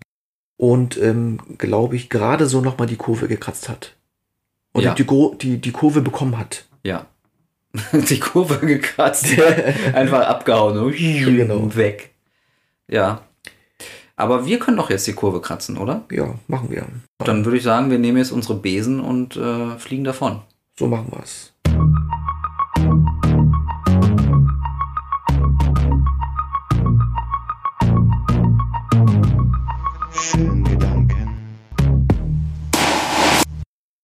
Und 0.58 0.98
ähm, 0.98 1.40
glaube 1.58 1.96
ich, 1.96 2.10
gerade 2.10 2.48
so 2.48 2.62
nochmal 2.62 2.88
die 2.88 2.98
Kurve 2.98 3.28
gekratzt 3.28 3.70
hat. 3.70 3.96
Und 4.74 4.84
ja. 4.84 4.94
die, 4.94 5.06
die, 5.40 5.58
die 5.58 5.72
Kurve 5.72 6.02
bekommen 6.02 6.38
hat. 6.38 6.66
Ja. 6.84 7.06
die 7.94 8.20
Kurve 8.20 8.66
gekratzt. 8.66 9.28
Einfach 9.94 10.28
abgehauen. 10.28 10.92
genau. 10.92 11.76
Weg. 11.76 12.12
Ja. 12.88 13.22
Aber 14.16 14.46
wir 14.46 14.60
können 14.60 14.78
doch 14.78 14.90
jetzt 14.90 15.08
die 15.08 15.14
Kurve 15.14 15.42
kratzen, 15.42 15.78
oder? 15.78 16.04
Ja, 16.12 16.36
machen 16.48 16.70
wir. 16.70 16.86
Dann 17.20 17.46
würde 17.46 17.58
ich 17.58 17.64
sagen, 17.64 17.90
wir 17.90 17.98
nehmen 17.98 18.18
jetzt 18.18 18.32
unsere 18.32 18.56
Besen 18.56 19.00
und 19.00 19.36
äh, 19.36 19.78
fliegen 19.80 20.04
davon. 20.04 20.42
So 20.78 20.88
machen 20.88 21.08
wir 21.12 21.24
es. 21.24 21.51